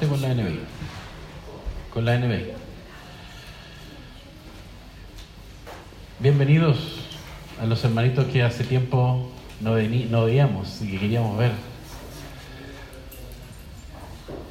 [0.00, 0.60] Con la NBI.
[1.92, 2.52] Con la NBI.
[6.18, 6.78] Bienvenidos
[7.62, 9.30] a los hermanitos que hace tiempo
[9.60, 9.76] no,
[10.10, 11.52] no veíamos y que queríamos ver.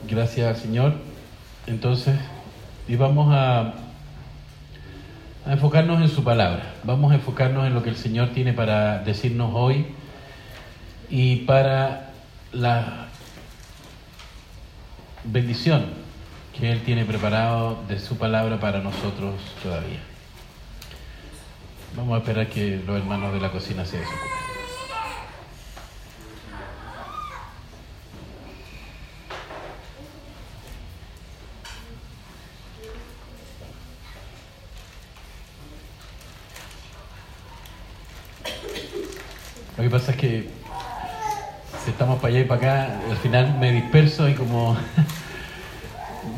[0.09, 0.93] Gracias Señor.
[1.67, 2.16] Entonces,
[2.88, 3.73] y vamos a
[5.45, 6.73] enfocarnos en su palabra.
[6.84, 9.88] Vamos a enfocarnos en lo que el Señor tiene para decirnos hoy
[11.09, 12.12] y para
[12.53, 13.07] la
[15.23, 15.86] bendición
[16.58, 19.99] que Él tiene preparado de su palabra para nosotros todavía.
[21.96, 24.44] Vamos a esperar que los hermanos de la cocina se desocupen.
[39.77, 40.49] Lo que pasa es que
[41.84, 43.73] si estamos para allá y para acá, al final me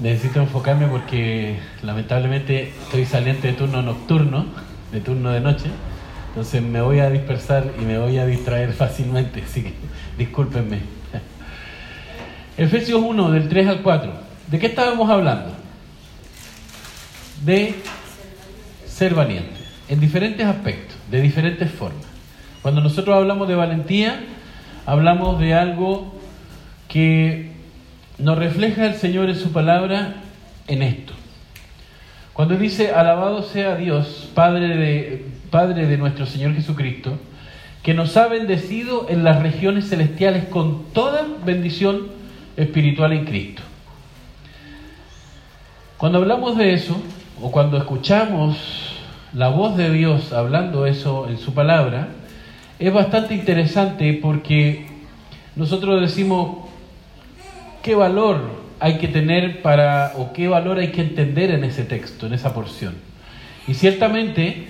[0.06, 4.46] necesito enfocarme porque lamentablemente estoy saliente de turno nocturno,
[4.92, 5.66] de turno de noche,
[6.30, 9.74] entonces me voy a dispersar y me voy a distraer fácilmente, así que
[10.18, 10.82] discúlpenme.
[12.56, 14.14] Efesios 1, del 3 al 4.
[14.48, 15.56] ¿De qué estábamos hablando?
[17.44, 17.74] De
[18.86, 22.06] ser valiente, en diferentes aspectos, de diferentes formas.
[22.62, 24.20] Cuando nosotros hablamos de valentía,
[24.86, 26.16] hablamos de algo
[26.88, 27.55] que
[28.18, 30.16] nos refleja el Señor en su palabra
[30.68, 31.14] en esto.
[32.34, 37.18] Cuando dice, alabado sea Dios, Padre de, Padre de nuestro Señor Jesucristo,
[37.82, 42.08] que nos ha bendecido en las regiones celestiales con toda bendición
[42.58, 43.62] espiritual en Cristo.
[45.98, 47.02] Cuando hablamos de eso,
[47.42, 48.58] o cuando escuchamos
[49.34, 52.10] la voz de Dios hablando eso en su palabra,
[52.80, 54.88] es bastante interesante porque
[55.56, 56.65] nosotros decimos
[57.86, 58.40] qué valor
[58.80, 62.52] hay que tener para, o qué valor hay que entender en ese texto, en esa
[62.52, 62.96] porción.
[63.68, 64.70] Y ciertamente,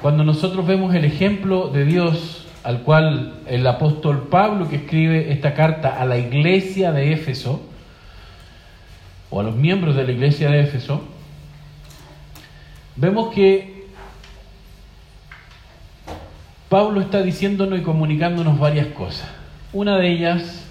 [0.00, 5.54] cuando nosotros vemos el ejemplo de Dios al cual el apóstol Pablo que escribe esta
[5.54, 7.60] carta a la iglesia de Éfeso,
[9.28, 11.02] o a los miembros de la iglesia de Éfeso,
[12.94, 13.88] vemos que
[16.68, 19.28] Pablo está diciéndonos y comunicándonos varias cosas.
[19.72, 20.68] Una de ellas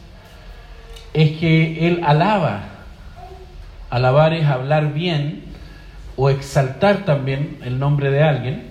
[1.14, 2.64] es que él alaba.
[3.90, 5.44] Alabar es hablar bien
[6.16, 8.64] o exaltar también el nombre de alguien.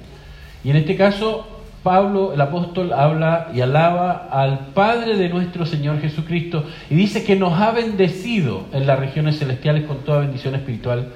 [0.64, 1.46] Y en este caso,
[1.82, 7.36] Pablo, el apóstol, habla y alaba al Padre de nuestro Señor Jesucristo y dice que
[7.36, 11.08] nos ha bendecido en las regiones celestiales con toda bendición espiritual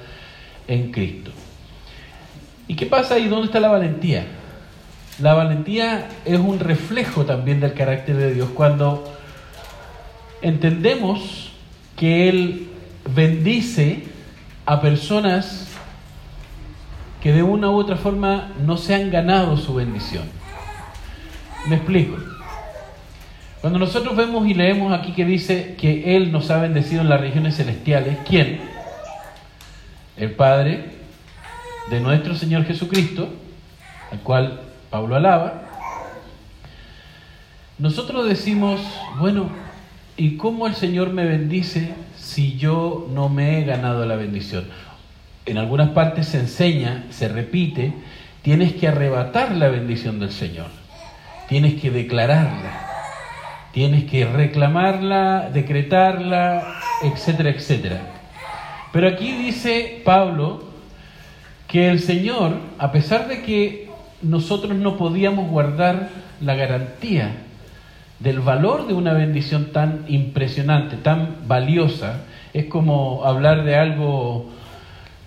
[0.67, 1.31] en Cristo.
[2.67, 3.27] ¿Y qué pasa ahí?
[3.27, 4.25] ¿Dónde está la valentía?
[5.19, 8.49] La valentía es un reflejo también del carácter de Dios.
[8.49, 9.14] Cuando
[10.45, 11.51] entendemos
[11.97, 12.67] que Él
[13.15, 14.03] bendice
[14.67, 15.67] a personas
[17.19, 20.25] que de una u otra forma no se han ganado su bendición.
[21.67, 22.17] Me explico.
[23.61, 27.21] Cuando nosotros vemos y leemos aquí que dice que Él nos ha bendecido en las
[27.21, 28.61] regiones celestiales, ¿quién?
[30.15, 30.91] El Padre
[31.89, 33.29] de nuestro Señor Jesucristo,
[34.11, 34.61] al cual
[34.91, 35.63] Pablo alaba,
[37.79, 38.79] nosotros decimos,
[39.17, 39.64] bueno,
[40.17, 44.65] ¿y cómo el Señor me bendice si yo no me he ganado la bendición?
[45.45, 47.93] En algunas partes se enseña, se repite,
[48.41, 50.67] tienes que arrebatar la bendición del Señor,
[51.49, 52.87] tienes que declararla,
[53.71, 58.01] tienes que reclamarla, decretarla, etcétera, etcétera.
[58.91, 60.63] Pero aquí dice Pablo
[61.67, 63.89] que el Señor, a pesar de que
[64.21, 66.09] nosotros no podíamos guardar
[66.39, 67.44] la garantía
[68.19, 72.21] del valor de una bendición tan impresionante, tan valiosa.
[72.53, 74.49] Es como hablar de algo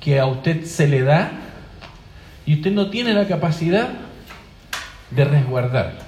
[0.00, 1.30] que a usted se le da
[2.46, 3.88] y usted no tiene la capacidad
[5.10, 5.98] de resguardar.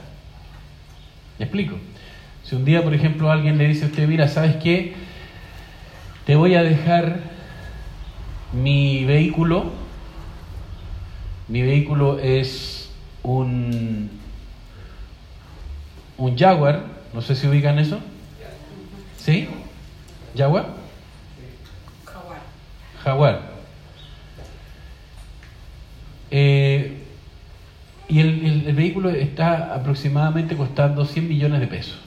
[1.38, 1.76] ¿Me explico?
[2.44, 4.94] Si un día, por ejemplo, alguien le dice a usted, mira, ¿sabes qué?
[6.24, 7.18] Te voy a dejar
[8.52, 9.80] mi vehículo
[11.50, 12.88] mi vehículo es
[13.24, 14.08] un,
[16.20, 17.98] un Jaguar, no sé si ubican eso.
[19.18, 19.48] ¿Sí?
[20.36, 20.66] ¿Jaguar?
[22.04, 22.38] Jaguar.
[23.02, 23.40] Jaguar.
[26.30, 27.02] Eh,
[28.08, 31.98] y el, el, vehículo está aproximadamente costando 100 millones de pesos.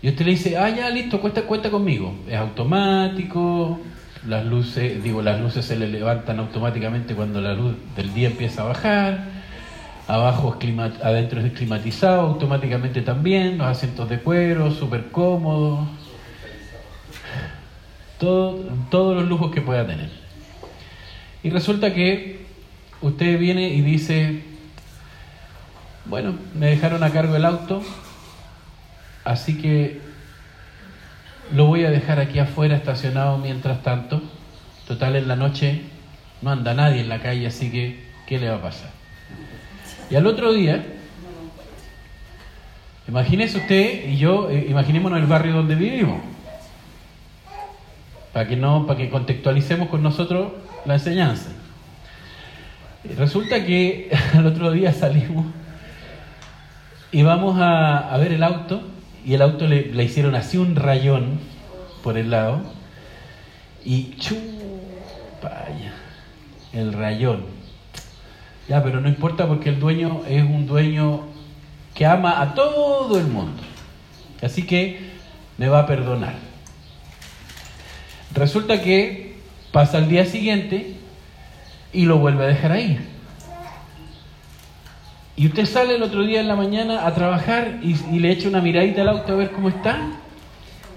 [0.00, 2.14] Y usted le dice, ah, ya, listo, cuenta, cuenta conmigo.
[2.28, 3.78] Es automático,
[4.26, 8.62] las luces, digo, las luces se le levantan automáticamente cuando la luz del día empieza
[8.62, 9.41] a bajar,
[10.08, 15.88] abajo es adentro es climatizado automáticamente también, los asientos de cuero, súper cómodos.
[18.18, 18.58] todo,
[18.90, 20.10] todos los lujos que pueda tener.
[21.42, 22.46] Y resulta que
[23.00, 24.42] usted viene y dice,
[26.04, 27.82] bueno, me dejaron a cargo el auto,
[29.24, 30.00] así que
[31.52, 34.22] lo voy a dejar aquí afuera estacionado mientras tanto.
[34.86, 35.82] Total, en la noche
[36.42, 39.01] no anda nadie en la calle, así que, ¿qué le va a pasar?
[40.12, 40.84] Y al otro día,
[43.08, 46.20] imagínese usted y yo, eh, imaginémonos el barrio donde vivimos,
[48.34, 50.52] para que, no, para que contextualicemos con nosotros
[50.84, 51.48] la enseñanza.
[53.16, 55.46] Resulta que al otro día salimos
[57.10, 58.82] y vamos a, ver el auto
[59.24, 61.40] y el auto le, le, hicieron así un rayón
[62.02, 62.60] por el lado
[63.82, 64.36] y chu,
[65.42, 65.94] vaya,
[66.74, 67.51] el rayón.
[68.68, 71.22] Ya, pero no importa porque el dueño es un dueño
[71.94, 73.62] que ama a todo el mundo.
[74.40, 74.98] Así que
[75.58, 76.34] me va a perdonar.
[78.34, 79.36] Resulta que
[79.72, 80.94] pasa el día siguiente
[81.92, 82.98] y lo vuelve a dejar ahí.
[85.36, 88.48] Y usted sale el otro día en la mañana a trabajar y, y, le echa
[88.48, 89.98] una miradita al auto a ver cómo está.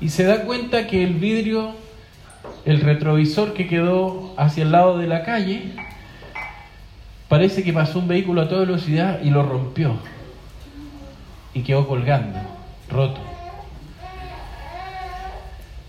[0.01, 1.73] Y se da cuenta que el vidrio,
[2.65, 5.73] el retrovisor que quedó hacia el lado de la calle,
[7.27, 9.97] parece que pasó un vehículo a toda velocidad y lo rompió.
[11.53, 12.39] Y quedó colgando,
[12.89, 13.21] roto.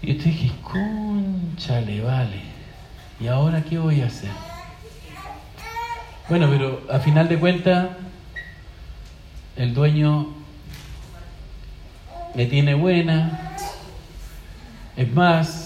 [0.02, 2.40] Y usted dice, conchale, vale.
[3.18, 4.30] ¿Y ahora qué voy a hacer?
[6.28, 7.88] Bueno, pero a final de cuentas,
[9.56, 10.28] el dueño
[12.34, 13.54] me tiene buena.
[14.96, 15.65] Es más,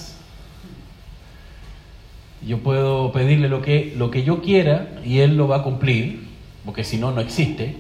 [2.47, 6.21] yo puedo pedirle lo que, lo que yo quiera y él lo va a cumplir,
[6.65, 7.77] porque si no, no existe.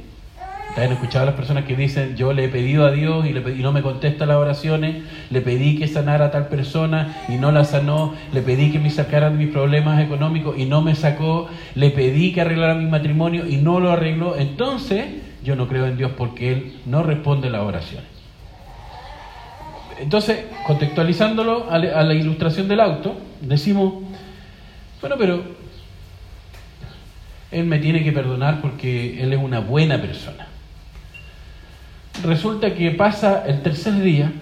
[0.74, 3.40] También escuchado a las personas que dicen, yo le he pedido a Dios y, le
[3.40, 7.50] y, no me contesta las oraciones, le pedí que sanara a tal persona y no
[7.50, 11.48] la sanó, le pedí que me sacara de mis problemas económicos y no me sacó,
[11.74, 14.36] le pedí que arreglara mi matrimonio y no lo arregló.
[14.36, 15.06] Entonces,
[15.42, 18.08] yo no creo en Dios porque Él no responde las oraciones.
[19.98, 23.94] Entonces, contextualizándolo a la ilustración del auto, decimos,
[25.00, 25.42] bueno, pero
[27.50, 30.46] Él me tiene que perdonar porque Él es una buena persona.
[32.22, 34.32] Resulta que pasa el tercer día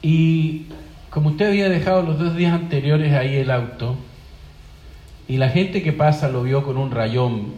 [0.00, 0.66] y
[1.10, 3.96] como usted había dejado los dos días anteriores ahí el auto
[5.28, 7.54] y la gente que pasa lo vio con un rayón,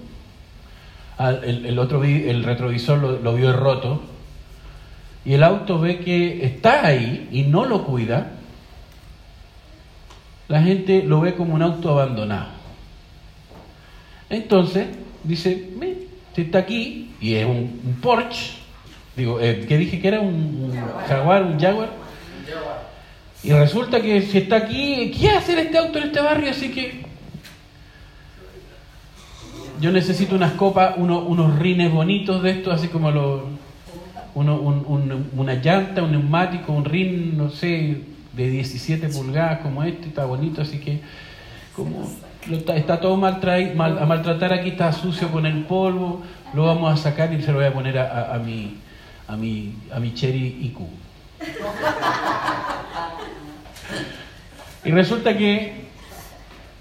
[1.19, 4.03] el, otro el retrovisor lo vio roto
[5.25, 8.36] y el auto ve que está ahí y no lo cuida,
[10.49, 12.49] la gente lo ve como un auto abandonado.
[14.29, 14.89] Entonces
[15.25, 15.71] dice,
[16.35, 18.55] si está aquí y es un, Porsche,
[19.17, 20.21] digo, eh, ¿qué dije que era?
[20.21, 20.73] ¿Un,
[21.09, 21.91] Jaguar, un Jaguar?
[23.43, 26.51] Y resulta que si está aquí, ¿qué hace este auto en este barrio?
[26.51, 27.05] Así que
[29.81, 33.43] yo necesito unas copas, unos rines bonitos de estos, así como los,
[34.35, 38.01] una llanta, un neumático, un rin, no sé,
[38.37, 41.01] de 17 pulgadas como este, está bonito, así que
[41.75, 42.09] como
[42.53, 43.41] está, todo mal,
[43.75, 46.23] mal, a maltratar aquí, está sucio con el polvo,
[46.55, 48.77] lo vamos a sacar y se lo voy a poner a, a, mi,
[49.27, 50.81] a, mi, a mi Cherry IQ.
[54.85, 55.87] Y resulta que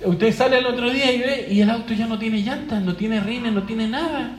[0.03, 2.95] usted sale el otro día y ve y el auto ya no tiene llantas, no
[2.95, 4.35] tiene rines, no tiene nada.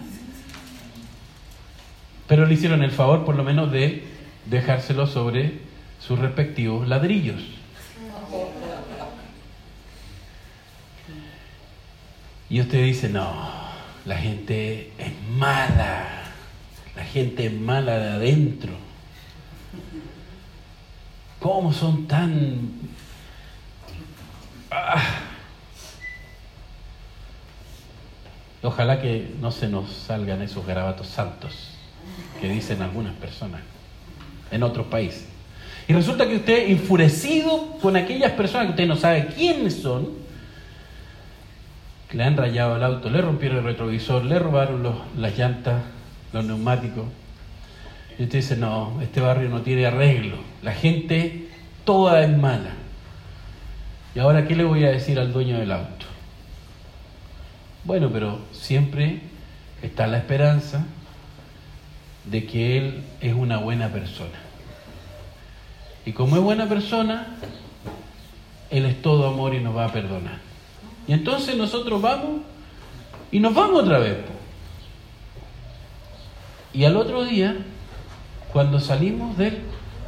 [2.28, 4.04] Pero le hicieron el favor por lo menos de
[4.46, 5.65] dejárselo sobre
[6.06, 7.42] sus respectivos ladrillos.
[12.48, 13.34] Y usted dice, no,
[14.04, 16.22] la gente es mala,
[16.94, 18.72] la gente es mala de adentro.
[21.40, 22.70] ¿Cómo son tan...
[24.70, 25.02] Ah.
[28.62, 31.70] Ojalá que no se nos salgan esos garabatos santos
[32.40, 33.60] que dicen algunas personas
[34.50, 35.35] en otros países.
[35.88, 40.08] Y resulta que usted, enfurecido con aquellas personas que usted no sabe quiénes son,
[42.12, 44.82] le han rayado el auto, le rompieron el retrovisor, le robaron
[45.16, 45.82] las llantas,
[46.32, 47.04] los neumáticos.
[48.18, 51.48] Y usted dice, no, este barrio no tiene arreglo, la gente
[51.84, 52.70] toda es mala.
[54.14, 56.06] ¿Y ahora qué le voy a decir al dueño del auto?
[57.84, 59.20] Bueno, pero siempre
[59.82, 60.84] está la esperanza
[62.24, 64.45] de que él es una buena persona.
[66.06, 67.36] Y como es buena persona,
[68.70, 70.38] él es todo amor y nos va a perdonar.
[71.06, 72.40] Y entonces nosotros vamos
[73.30, 74.16] y nos vamos otra vez.
[76.72, 77.56] Y al otro día,
[78.52, 79.60] cuando salimos de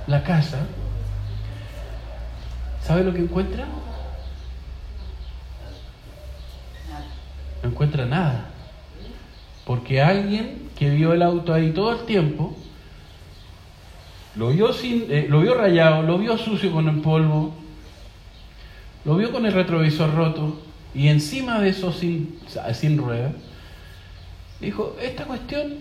[0.06, 0.66] la casa,
[2.88, 3.66] ¿Sabe lo que encuentra?
[7.62, 8.46] No encuentra nada.
[9.66, 12.56] Porque alguien que vio el auto ahí todo el tiempo,
[14.36, 17.54] lo vio, sin, eh, lo vio rayado, lo vio sucio con el polvo,
[19.04, 20.60] lo vio con el retrovisor roto
[20.94, 22.38] y encima de eso sin,
[22.72, 23.32] sin rueda,
[24.60, 25.74] dijo, esta cuestión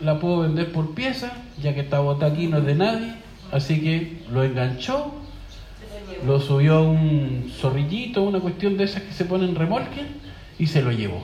[0.00, 3.14] la puedo vender por pieza, ya que esta bota aquí no es de nadie,
[3.52, 5.12] así que lo enganchó,
[6.26, 10.02] lo subió a un zorrillito, una cuestión de esas que se ponen remolque
[10.58, 11.22] y se lo llevó.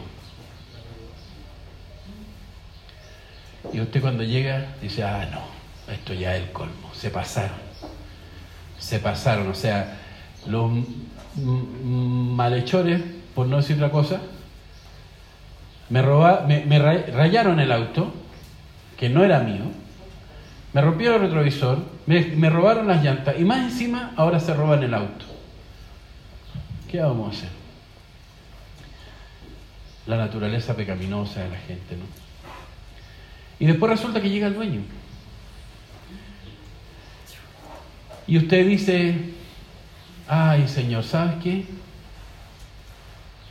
[3.72, 7.56] Y usted cuando llega dice, ah, no, esto ya es el colmo, se pasaron,
[8.78, 9.98] se pasaron, o sea,
[10.46, 10.70] los
[11.36, 13.00] malhechores,
[13.34, 14.20] por no decir otra cosa,
[15.88, 18.12] me, roba, me, rayaron el auto,
[18.98, 19.64] que no era mío,
[20.72, 24.82] me rompieron el retrovisor, me, me, robaron las llantas y más encima ahora se roban
[24.82, 25.26] el auto.
[26.90, 27.50] ¿Qué vamos a hacer?
[30.06, 32.04] La naturaleza pecaminosa de la gente, ¿no?
[33.58, 34.80] Y después resulta que llega el dueño.
[38.26, 39.14] Y usted dice,
[40.28, 41.64] ay Señor, ¿sabes qué?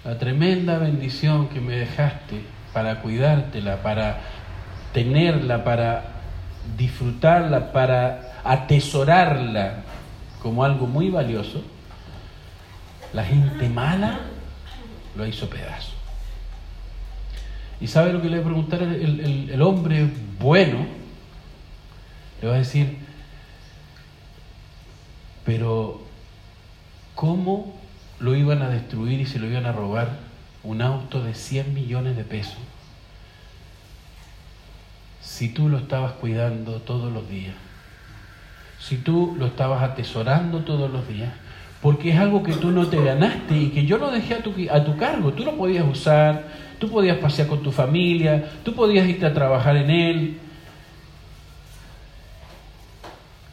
[0.03, 2.41] La tremenda bendición que me dejaste
[2.73, 4.21] para cuidártela, para
[4.93, 6.05] tenerla, para
[6.77, 9.83] disfrutarla, para atesorarla
[10.41, 11.61] como algo muy valioso,
[13.13, 14.19] la gente mala
[15.15, 15.91] lo hizo pedazo.
[17.79, 20.07] ¿Y sabe lo que le va a preguntar el, hombre
[20.39, 20.85] bueno?
[22.41, 22.97] Le va a decir,
[25.45, 26.01] pero
[27.15, 27.75] ¿cómo
[28.19, 30.19] lo iban a destruir y se lo iban a robar
[30.63, 32.57] un auto de 100 millones de pesos?
[35.21, 37.55] Si tú lo estabas cuidando todos los días,
[38.79, 41.33] si tú lo estabas atesorando todos los días,
[41.81, 44.53] porque es algo que tú no te ganaste y que yo lo dejé a tu,
[44.71, 46.45] a tu cargo, tú lo podías usar,
[46.81, 50.38] Tú podías pasear con tu familia, tú podías irte a trabajar en él.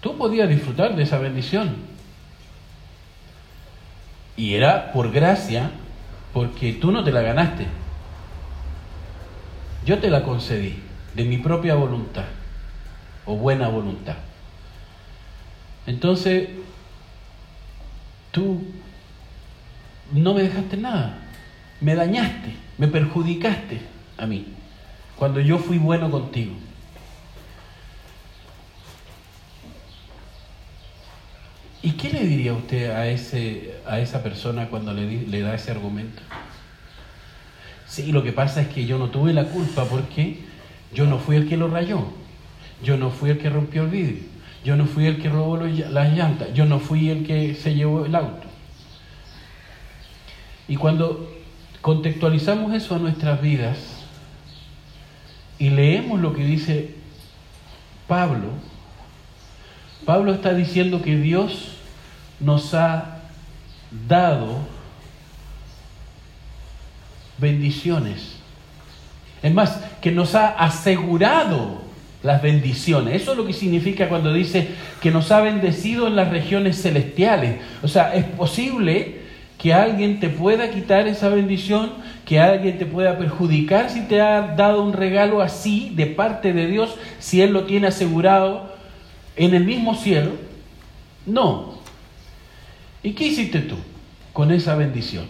[0.01, 1.77] Tú podías disfrutar de esa bendición.
[4.37, 5.71] Y era por gracia,
[6.33, 7.67] porque tú no te la ganaste.
[9.85, 10.77] Yo te la concedí
[11.15, 12.27] de mi propia voluntad
[13.25, 14.17] o buena voluntad.
[15.87, 16.51] Entonces,
[18.31, 18.63] tú
[20.13, 21.19] no me dejaste nada,
[21.81, 23.81] me dañaste me perjudicaste
[24.17, 24.47] a mí
[25.17, 26.53] cuando yo fui bueno contigo.
[31.83, 36.21] ¿Y qué le diría usted a, ese, a esa persona cuando le, da ese argumento?
[37.87, 40.41] Sí, lo que pasa es que yo no tuve la culpa porque
[40.93, 42.05] yo no fui el que lo rayó,
[42.83, 44.23] yo no fui el que rompió el vidrio,
[44.65, 48.05] yo no fui el que robó las llantas, yo no fui el que se llevó
[48.05, 48.49] el auto.
[50.67, 51.33] Y cuando
[51.81, 53.79] contextualizamos eso a nuestras vidas
[55.59, 56.95] y leemos lo que dice
[58.07, 58.49] Pablo,
[60.09, 61.73] Pablo está diciendo que Dios
[62.41, 63.19] nos ha
[64.09, 64.57] dado
[67.37, 68.37] bendiciones.
[69.43, 71.83] Es más, que nos ha asegurado
[72.23, 73.21] las bendiciones.
[73.21, 74.69] Eso es lo que significa cuando dice
[75.03, 77.61] que nos ha bendecido en las regiones celestiales.
[77.83, 79.19] O sea, es posible
[79.59, 81.91] que alguien te pueda quitar esa bendición,
[82.25, 86.67] que alguien te pueda perjudicar si te ha dado un regalo así de parte de
[86.67, 88.78] Dios, si Él lo tiene asegurado
[89.39, 90.33] en el mismo cielo.
[91.25, 91.79] No.
[93.03, 93.77] ¿Y qué hiciste tú
[94.33, 95.27] con esa bendición?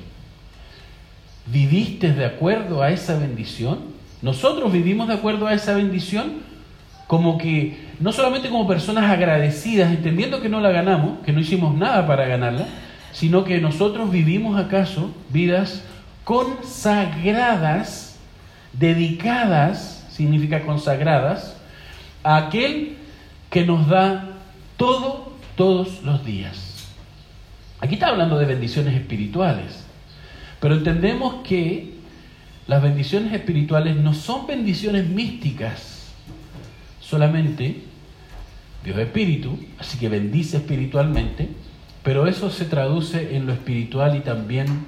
[1.47, 3.97] ¿Viviste de acuerdo a esa bendición?
[4.21, 6.49] Nosotros vivimos de acuerdo a esa bendición
[7.07, 11.75] como que no solamente como personas agradecidas, entendiendo que no la ganamos, que no hicimos
[11.75, 12.67] nada para ganarla,
[13.13, 15.83] sino que nosotros vivimos acaso vidas
[16.25, 18.19] consagradas,
[18.75, 21.57] dedicadas, significa consagradas,
[22.23, 22.98] a aquel
[23.51, 24.39] que nos da
[24.77, 26.89] todo todos los días.
[27.81, 29.85] Aquí está hablando de bendiciones espirituales,
[30.61, 31.95] pero entendemos que
[32.67, 36.13] las bendiciones espirituales no son bendiciones místicas,
[37.01, 37.83] solamente
[38.85, 41.49] Dios es espíritu, así que bendice espiritualmente,
[42.03, 44.87] pero eso se traduce en lo espiritual y también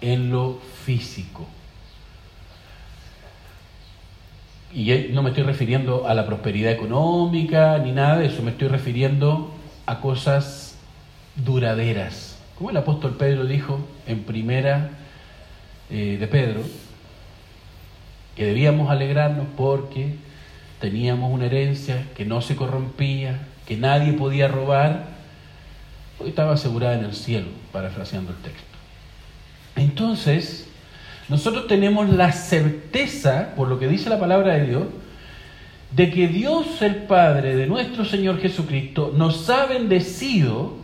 [0.00, 1.48] en lo físico.
[4.76, 8.68] Y no me estoy refiriendo a la prosperidad económica ni nada de eso, me estoy
[8.68, 9.50] refiriendo
[9.86, 10.76] a cosas
[11.34, 12.36] duraderas.
[12.58, 14.90] Como el apóstol Pedro dijo en primera
[15.88, 16.60] eh, de Pedro,
[18.36, 20.16] que debíamos alegrarnos porque
[20.78, 25.06] teníamos una herencia que no se corrompía, que nadie podía robar
[26.18, 28.76] porque estaba asegurada en el cielo, parafraseando el texto.
[29.74, 30.65] Entonces,
[31.28, 34.84] nosotros tenemos la certeza, por lo que dice la palabra de Dios,
[35.92, 40.76] de que Dios el Padre de nuestro Señor Jesucristo nos ha bendecido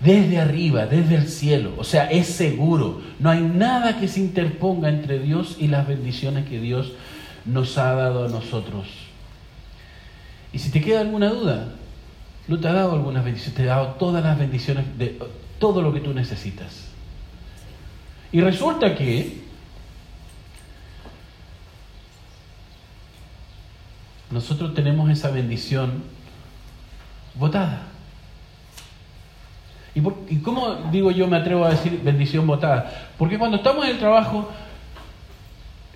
[0.00, 1.74] desde arriba, desde el cielo.
[1.76, 3.02] O sea, es seguro.
[3.20, 6.92] No hay nada que se interponga entre Dios y las bendiciones que Dios
[7.44, 8.86] nos ha dado a nosotros.
[10.52, 11.74] Y si te queda alguna duda,
[12.48, 15.18] no te ha dado algunas bendiciones, te ha dado todas las bendiciones de
[15.58, 16.88] todo lo que tú necesitas.
[18.32, 19.41] Y resulta que
[24.32, 26.02] nosotros tenemos esa bendición
[27.34, 27.82] votada.
[29.94, 33.10] ¿Y, por, ¿Y, cómo digo yo me atrevo a decir bendición votada?
[33.18, 34.50] Porque cuando estamos en el trabajo,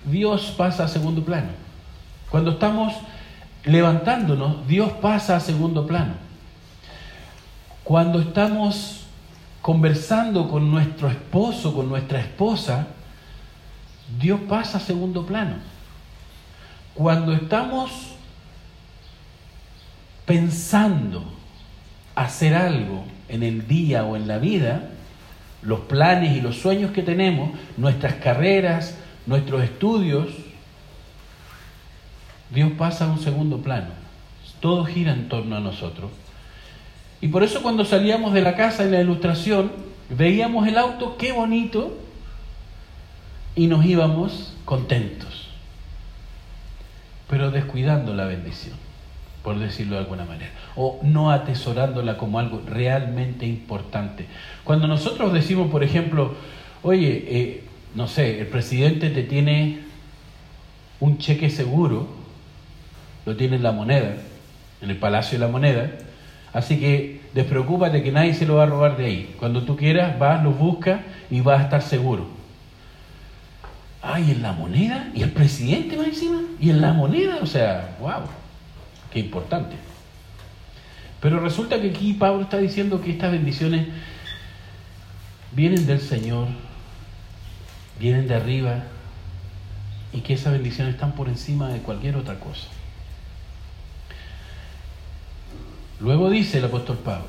[0.05, 1.49] Dios pasa a segundo plano.
[2.29, 2.93] Cuando estamos
[3.65, 6.13] levantándonos, Dios pasa a segundo plano.
[7.83, 9.05] Cuando estamos
[9.63, 12.87] conversando con nuestro esposo, con nuestra esposa,
[14.19, 15.55] Dios pasa a segundo plano.
[16.93, 18.16] Cuando estamos
[20.27, 21.23] pensando
[22.13, 24.89] hacer algo en el día o en la vida,
[25.63, 30.27] los planes y los sueños que tenemos, nuestras carreras, nuestros estudios,
[32.51, 33.87] Dios pasa a un segundo plano.
[34.59, 36.11] Todo gira en torno a nosotros.
[37.21, 39.71] Y por eso cuando salíamos de la casa en la ilustración,
[40.09, 41.97] veíamos el auto, qué bonito,
[43.55, 45.47] y nos íbamos contentos,
[47.29, 48.75] pero descuidando la bendición,
[49.47, 54.25] por decirlo de alguna manera, o no atesorándola como algo realmente importante.
[54.65, 56.33] Cuando nosotros decimos, por ejemplo,
[56.83, 57.63] oye, eh,
[57.95, 59.83] no sé, el presidente te tiene
[60.99, 62.09] un cheque seguro,
[63.25, 64.17] lo tiene en la moneda,
[64.81, 65.91] en el Palacio de la Moneda,
[66.51, 69.35] Así que despreocúpate que nadie se lo va a robar de ahí.
[69.39, 72.27] Cuando tú quieras, vas, lo buscas y vas a estar seguro.
[74.01, 77.95] Ay, en la moneda, y el presidente va encima, y en la moneda, o sea,
[78.01, 78.23] wow,
[79.11, 79.75] qué importante.
[81.21, 83.87] Pero resulta que aquí Pablo está diciendo que estas bendiciones
[85.51, 86.47] vienen del Señor,
[87.99, 88.83] vienen de arriba,
[90.13, 92.67] y que esas bendiciones están por encima de cualquier otra cosa.
[95.99, 97.27] Luego dice el apóstol Pablo,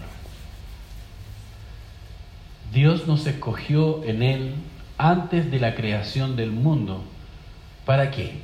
[2.73, 4.55] Dios nos escogió en Él
[4.99, 7.03] antes de la creación del mundo.
[7.87, 8.41] ¿Para qué?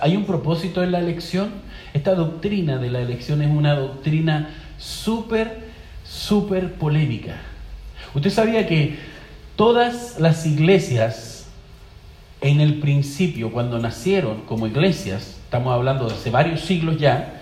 [0.00, 1.50] Hay un propósito en la elección.
[1.92, 5.68] Esta doctrina de la elección es una doctrina súper,
[6.04, 7.36] súper polémica.
[8.14, 8.98] Usted sabía que
[9.56, 11.48] todas las iglesias,
[12.40, 17.40] en el principio, cuando nacieron como iglesias, estamos hablando de hace varios siglos ya,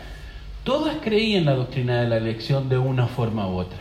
[0.65, 3.79] Todas creían la doctrina de la elección de una forma u otra.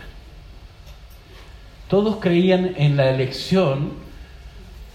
[1.89, 3.91] Todos creían en la elección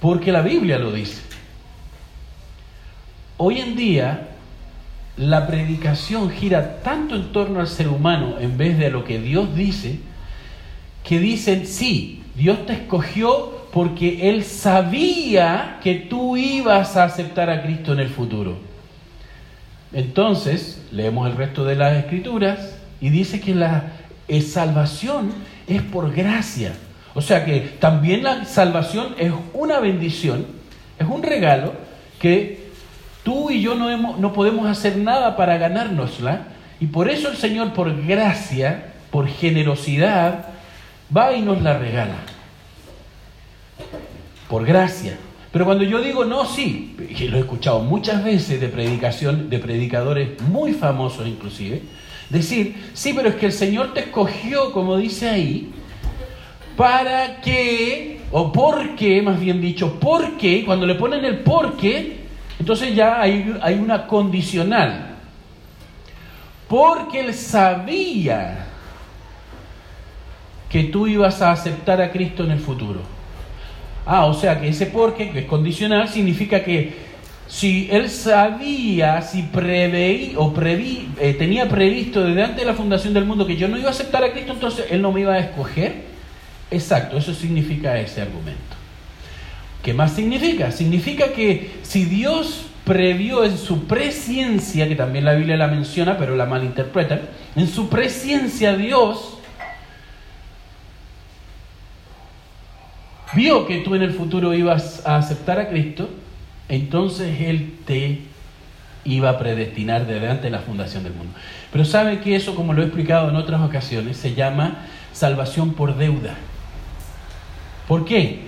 [0.01, 1.21] porque la Biblia lo dice.
[3.47, 4.29] Hoy en día
[5.19, 9.55] la predicación gira tanto en torno al ser humano en vez de lo que Dios
[9.55, 9.99] dice,
[11.07, 17.63] que dicen, sí, Dios te escogió porque Él sabía que tú ibas a aceptar a
[17.63, 18.57] Cristo en el futuro.
[19.93, 23.93] Entonces, leemos el resto de las escrituras y dice que la
[24.41, 25.35] salvación
[25.67, 26.73] es por gracia.
[27.13, 30.47] O sea que también la salvación es una bendición,
[30.99, 31.75] es un regalo
[32.19, 32.64] que
[33.25, 36.49] tú y yo no, hemos, no podemos hacer nada para ganárnosla.
[36.79, 40.47] Y por eso el Señor, por gracia, por generosidad,
[41.15, 42.17] va y nos la regala.
[44.49, 45.17] Por gracia.
[45.51, 49.61] Pero cuando yo digo no, sí, y lo he escuchado muchas veces de predicación, de
[49.61, 51.81] predicadores muy famosos inclusive,
[52.29, 55.71] decir, sí, pero es que el Señor te escogió, como dice ahí,
[56.77, 62.24] para que, o porque, más bien dicho, porque, cuando le ponen el porque,
[62.65, 65.17] entonces ya hay, hay una condicional.
[66.67, 68.65] Porque Él sabía
[70.71, 73.01] que tú ibas a aceptar a Cristo en el futuro.
[74.07, 76.95] Ah, o sea que ese porque, que es condicional, significa que
[77.47, 83.13] si él sabía, si preveí o preví, eh, tenía previsto desde antes de la fundación
[83.13, 85.35] del mundo que yo no iba a aceptar a Cristo, entonces él no me iba
[85.35, 85.97] a escoger.
[86.71, 88.84] Exacto, eso significa ese argumento.
[89.85, 90.73] ¿Qué más significa?
[90.73, 96.37] Significa que si Dios previó en su presciencia, que también la Biblia la menciona, pero
[96.37, 97.21] la malinterpreta,
[97.55, 99.39] en su presciencia Dios
[103.35, 106.09] vio que tú en el futuro ibas a aceptar a Cristo,
[106.71, 108.23] entonces Él te
[109.05, 111.35] iba a predestinar desde antes de la fundación del mundo.
[111.71, 115.95] Pero sabe que eso, como lo he explicado en otras ocasiones, se llama salvación por
[115.99, 116.37] deuda.
[117.87, 118.44] ¿Por qué?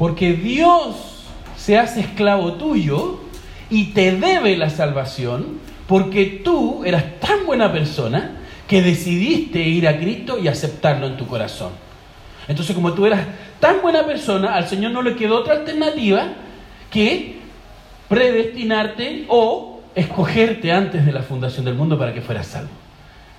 [0.00, 0.96] Porque Dios
[1.58, 3.20] se hace esclavo tuyo
[3.68, 9.98] y te debe la salvación porque tú eras tan buena persona que decidiste ir a
[9.98, 11.72] Cristo y aceptarlo en tu corazón.
[12.48, 13.26] Entonces, como tú eras
[13.60, 16.28] tan buena persona, al Señor no le quedó otra alternativa
[16.90, 17.36] que
[18.08, 22.70] predestinarte o escogerte antes de la fundación del mundo para que fueras salvo.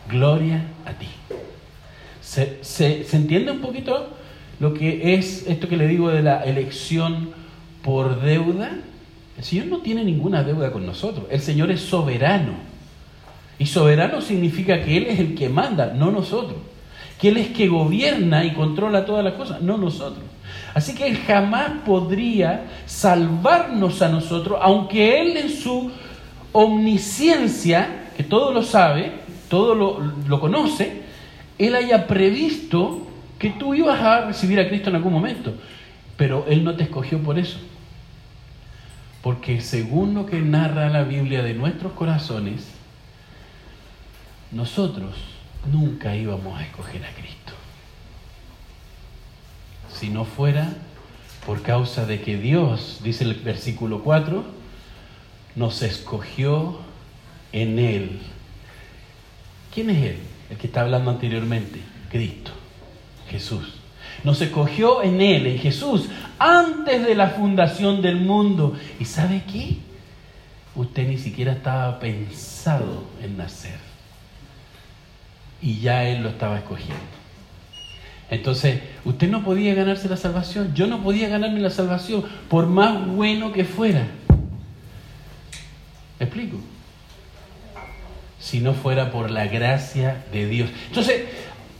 [0.07, 1.07] Gloria a ti.
[2.21, 4.20] ¿Se, se entiende un poquito
[4.61, 7.31] lo que es esto que le digo de la elección
[7.83, 8.71] por deuda?
[9.37, 11.25] El Señor no tiene ninguna deuda con nosotros.
[11.29, 12.53] El Señor es soberano.
[13.59, 16.57] Y soberano significa que Él es el que manda, no nosotros
[17.21, 20.25] que Él es que gobierna y controla todas las cosas, no nosotros.
[20.73, 25.91] Así que Él jamás podría salvarnos a nosotros, aunque Él en su
[26.51, 29.11] omnisciencia, que todo lo sabe,
[29.49, 31.03] todo lo, lo conoce,
[31.59, 33.05] Él haya previsto
[33.41, 35.55] que tú ibas a recibir a Cristo en algún momento.
[36.15, 37.57] Pero Él no te escogió por eso.
[39.23, 42.67] Porque según lo que narra la Biblia de nuestros corazones,
[44.51, 45.15] nosotros
[45.71, 47.53] nunca íbamos a escoger a Cristo.
[49.91, 50.75] Si no fuera
[51.43, 54.45] por causa de que Dios, dice el versículo 4,
[55.55, 56.77] nos escogió
[57.53, 58.19] en Él.
[59.73, 60.19] ¿Quién es Él?
[60.51, 61.79] El que está hablando anteriormente.
[62.11, 62.51] Cristo,
[63.31, 63.73] Jesús.
[64.23, 68.77] Nos escogió en Él, en Jesús, antes de la fundación del mundo.
[68.99, 69.77] ¿Y sabe qué?
[70.75, 73.91] Usted ni siquiera estaba pensado en nacer
[75.61, 76.95] y ya Él lo estaba escogiendo.
[78.29, 83.05] Entonces, usted no podía ganarse la salvación, yo no podía ganarme la salvación, por más
[83.07, 84.07] bueno que fuera.
[86.17, 86.57] ¿Me explico?
[88.39, 90.69] Si no fuera por la gracia de Dios.
[90.87, 91.23] Entonces,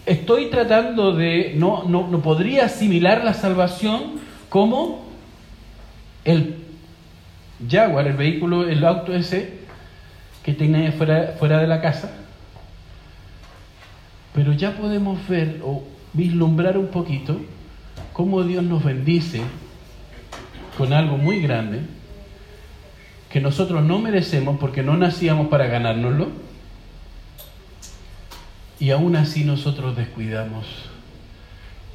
[0.06, 5.06] estoy tratando de, no, no, no podría asimilar la salvación como
[6.26, 6.56] el
[7.70, 9.62] Jaguar, el vehículo, el auto ese
[10.44, 12.12] que tiene fuera, fuera de la casa,
[14.34, 15.84] pero ya podemos ver o
[16.14, 17.40] vislumbrar un poquito
[18.14, 19.42] cómo Dios nos bendice
[20.78, 21.82] con algo muy grande
[23.30, 26.30] que nosotros no merecemos porque no nacíamos para ganárnoslo
[28.82, 30.66] y aún así nosotros descuidamos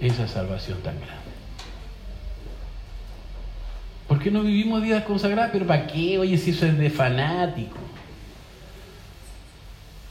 [0.00, 1.14] esa salvación tan grande.
[4.08, 5.50] ¿Por qué no vivimos vidas consagradas?
[5.52, 6.18] Pero ¿para qué?
[6.18, 7.76] Oye, si eso es de fanático.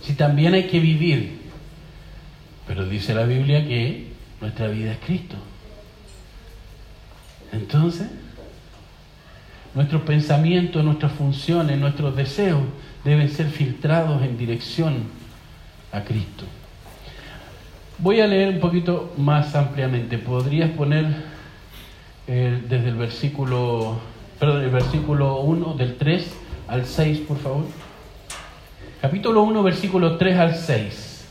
[0.04, 1.46] Si también hay que vivir
[2.68, 4.08] pero dice la Biblia que
[4.42, 5.36] nuestra vida es Cristo.
[7.52, 8.08] Entonces,
[9.74, 12.64] nuestros pensamientos, nuestras funciones, nuestros deseos
[13.04, 15.04] deben ser filtrados en dirección
[15.92, 16.46] a Cristo.
[17.98, 20.18] Voy a leer un poquito más ampliamente.
[20.18, 21.06] ¿Podrías poner
[22.28, 23.98] eh, desde el versículo,
[24.38, 26.30] perdón, el versículo 1 del 3
[26.68, 27.64] al 6, por favor?
[29.02, 31.28] Capítulo 1, versículo 3 al 6.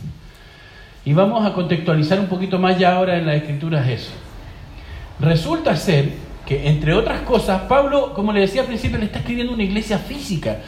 [1.05, 4.12] Y vamos a contextualizar un poquito más ya ahora en las escrituras eso.
[5.20, 6.12] Resulta ser
[6.46, 9.98] que, entre otras cosas, Pablo, como le decía al principio, le está escribiendo una iglesia
[9.98, 10.61] física.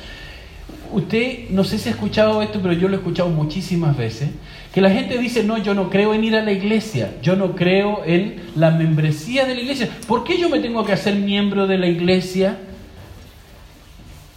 [0.93, 4.29] Usted, no sé si ha escuchado esto, pero yo lo he escuchado muchísimas veces,
[4.77, 7.57] que la gente dice, no, yo no creo en ir a la iglesia, yo no
[7.57, 9.89] creo en la membresía de la iglesia.
[10.07, 12.59] ¿Por qué yo me tengo que hacer miembro de la iglesia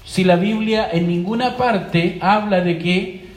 [0.06, 3.28] si la Biblia en ninguna parte habla de que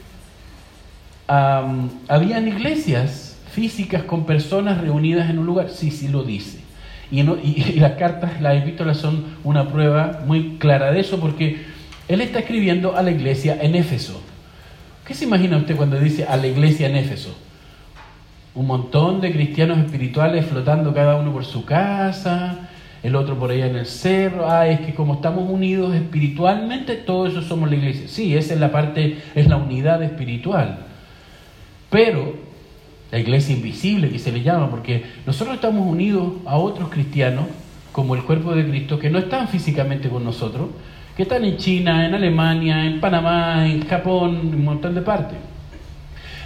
[1.27, 5.71] habían iglesias físicas con personas reunidas en un lugar.
[5.71, 6.59] Sí, sí lo dice.
[7.11, 11.63] Y, y, las cartas, las epístolas son una prueba muy clara de eso porque
[12.07, 14.21] él está escribiendo a la iglesia en Éfeso.
[15.05, 17.35] ¿Qué se imagina usted cuando dice a la iglesia en Éfeso?
[18.55, 22.69] Un montón de cristianos espirituales flotando cada uno por su casa,
[23.03, 24.49] el otro por allá en el cerro.
[24.49, 28.07] Ah, es que como estamos unidos espiritualmente, todos eso somos la iglesia.
[28.07, 30.85] Sí, esa es la parte, es la unidad espiritual.
[31.89, 32.35] Pero
[33.11, 37.47] la iglesia invisible que se le llama, porque nosotros estamos unidos a otros cristianos,
[37.91, 40.69] como el cuerpo de Cristo, que no están físicamente con nosotros,
[41.15, 45.37] que están en China, en Alemania, en Panamá, en Japón, en un montón de partes.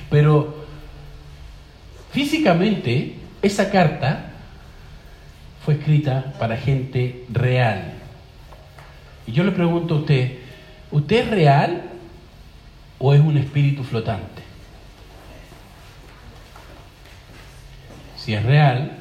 [0.09, 0.65] Pero
[2.11, 4.31] físicamente esa carta
[5.63, 7.93] fue escrita para gente real.
[9.25, 10.39] Y yo le pregunto a usted,
[10.91, 11.83] ¿usted es real
[12.99, 14.47] o es un espíritu flotante?
[18.27, 18.91] si es real,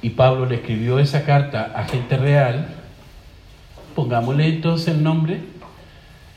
[0.00, 2.68] y Pablo le escribió esa carta a gente real,
[4.00, 5.40] pongámosle entonces el nombre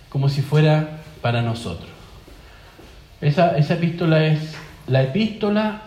[0.10, 1.90] como si fuera para nosotros.
[3.22, 4.54] Esa, esa epístola es
[4.86, 5.84] la epístola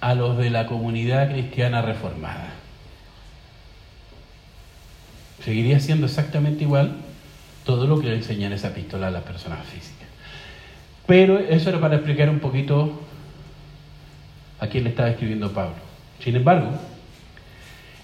[0.00, 2.50] a los de la comunidad cristiana reformada.
[5.44, 6.94] Seguiría siendo exactamente igual
[7.64, 10.06] todo lo que le enseña en esa epístola a las personas físicas.
[11.08, 13.02] Pero eso era para explicar un poquito
[14.60, 15.74] a quién le estaba escribiendo Pablo.
[16.22, 16.70] Sin embargo,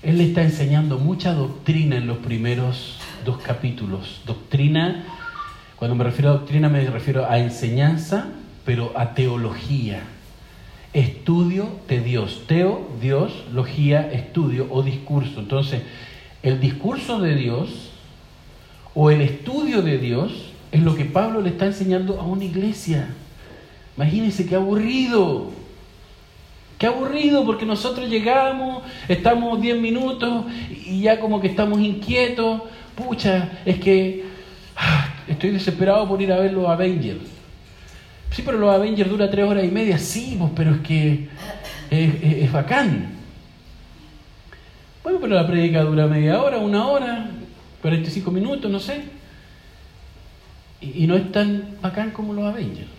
[0.02, 4.22] él le está enseñando mucha doctrina en los primeros dos capítulos.
[4.26, 5.04] Doctrina,
[5.76, 8.26] cuando me refiero a doctrina me refiero a enseñanza,
[8.64, 10.02] pero a teología.
[10.92, 12.44] Estudio de Dios.
[12.46, 15.40] Teo, Dios, logía, estudio o discurso.
[15.40, 15.82] Entonces,
[16.42, 17.90] el discurso de Dios
[18.94, 23.08] o el estudio de Dios es lo que Pablo le está enseñando a una iglesia.
[23.96, 25.57] Imagínense qué aburrido.
[26.78, 32.62] Qué aburrido porque nosotros llegamos, estamos 10 minutos y ya como que estamos inquietos.
[32.94, 34.24] Pucha, es que
[34.76, 37.18] ah, estoy desesperado por ir a ver los Avengers.
[38.30, 39.98] Sí, pero los Avengers dura 3 horas y media.
[39.98, 41.28] Sí, pues, pero es que
[41.90, 43.08] es, bacán.
[45.02, 47.30] Bueno, pero la predica dura media hora, una hora,
[47.82, 49.02] 45 minutos, no sé.
[50.80, 52.97] Y, y no es tan bacán como los Avengers.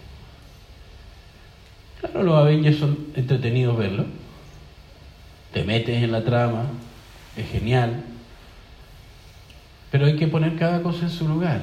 [2.00, 4.06] Claro, los Avengers son entretenidos verlo.
[5.54, 6.64] Te metes en la trama,
[7.36, 8.04] es genial.
[9.92, 11.62] Pero hay que poner cada cosa en su lugar.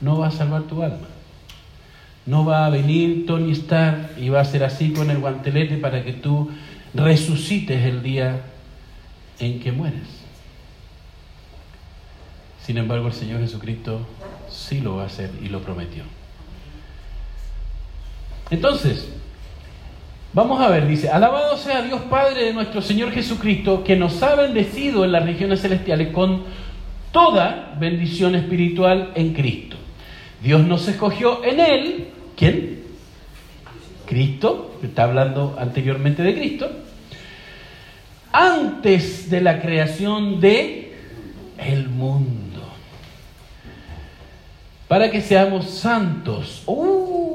[0.00, 1.08] No va a salvar tu alma.
[2.26, 6.04] No va a venir Tony Stark y va a ser así con el guantelete para
[6.04, 6.50] que tú
[6.94, 8.42] resucites el día
[9.38, 10.20] en que mueres.
[12.64, 14.06] Sin embargo, el Señor Jesucristo
[14.48, 16.04] sí lo va a hacer y lo prometió.
[18.50, 19.08] Entonces,
[20.32, 24.34] vamos a ver, dice, alabado sea Dios Padre de nuestro Señor Jesucristo, que nos ha
[24.34, 26.44] bendecido en las regiones celestiales con
[27.12, 29.76] toda bendición espiritual en Cristo.
[30.42, 32.80] Dios nos escogió en Él, ¿quién?
[34.06, 36.70] Cristo, está hablando anteriormente de Cristo,
[38.32, 40.94] antes de la creación de
[41.58, 42.50] el mundo
[44.90, 46.64] para que seamos santos.
[46.66, 47.29] Uh,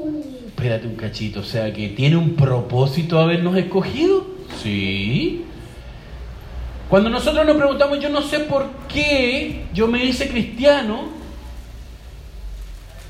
[0.56, 4.26] espérate un cachito, o sea que tiene un propósito habernos escogido.
[4.62, 5.44] Sí.
[6.88, 11.10] Cuando nosotros nos preguntamos, yo no sé por qué yo me hice cristiano,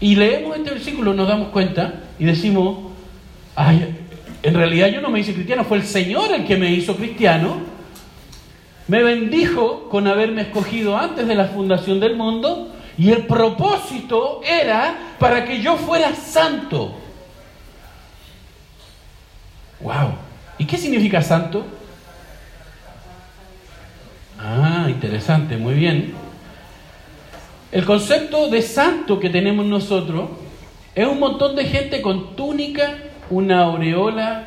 [0.01, 2.79] y leemos este versículo, nos damos cuenta y decimos,
[3.55, 3.95] ay,
[4.43, 7.59] en realidad yo no me hice cristiano, fue el Señor el que me hizo cristiano,
[8.89, 15.15] me bendijo con haberme escogido antes de la fundación del mundo, y el propósito era
[15.21, 17.06] para que yo fuera santo.
[19.81, 20.15] ¡Wow!
[20.59, 21.65] ¿Y qué significa santo?
[24.39, 26.15] Ah, interesante, muy bien.
[27.73, 30.31] El concepto de santo que tenemos nosotros
[30.95, 32.95] es un montón de gente con túnica,
[33.29, 34.45] una aureola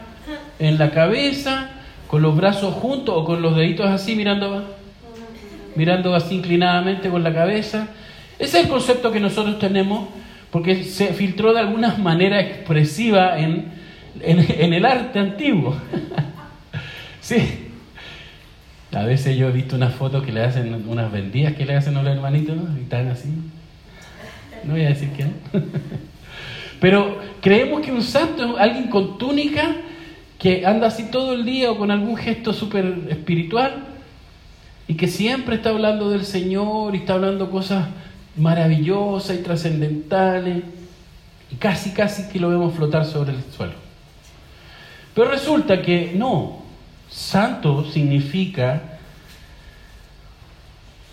[0.58, 1.70] en la cabeza,
[2.08, 4.64] con los brazos juntos o con los deditos así mirando,
[5.76, 7.90] mirando así inclinadamente con la cabeza
[8.40, 10.08] ese es el concepto que nosotros tenemos
[10.50, 13.66] porque se filtró de alguna manera expresiva en,
[14.22, 15.76] en, el arte antiguo.
[17.22, 17.66] sí.
[18.92, 21.96] A veces yo he visto unas fotos que le hacen, unas vendidas que le hacen
[21.98, 23.30] a los hermanitos y están así.
[24.64, 25.36] No voy a decir quién.
[26.82, 29.76] Pero creemos que un santo es alguien con túnica
[30.40, 33.86] que anda así todo el día o con algún gesto súper espiritual
[34.88, 37.90] y que siempre está hablando del Señor y está hablando cosas
[38.36, 40.64] maravillosas y trascendentales,
[41.52, 43.89] y casi, casi que lo vemos flotar sobre el suelo.
[45.20, 46.60] Pero resulta que no,
[47.10, 48.82] santo significa,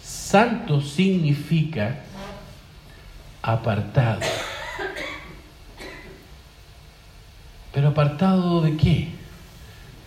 [0.00, 2.02] santo significa
[3.42, 4.20] apartado.
[7.72, 9.08] Pero apartado de qué?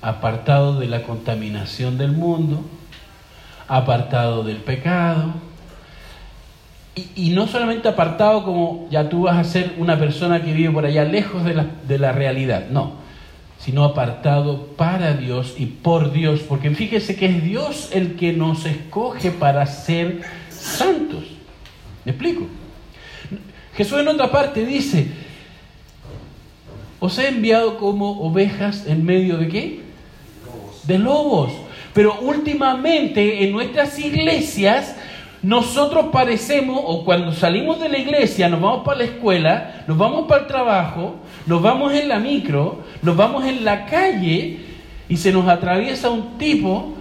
[0.01, 2.63] Apartado de la contaminación del mundo,
[3.67, 5.33] apartado del pecado,
[6.95, 10.85] y, no solamente apartado como ya tú vas a ser una persona que vive por
[10.85, 12.98] allá lejos de la, de la realidad, no,
[13.59, 18.65] sino apartado para Dios y por Dios, porque fíjese que es Dios el que nos
[18.65, 21.25] escoge para ser santos.
[22.05, 22.47] ¿Me explico?
[23.75, 25.07] Jesús en otra parte dice,
[26.99, 29.79] os he enviado como ovejas en medio de qué?
[30.83, 31.51] De lobos.
[31.93, 34.95] Pero últimamente en nuestras iglesias
[35.41, 40.27] nosotros parecemos, o cuando salimos de la iglesia, nos vamos para la escuela, nos vamos
[40.27, 44.59] para el trabajo, nos vamos en la micro, nos vamos en la calle
[45.07, 46.93] y se nos atraviesa un tipo,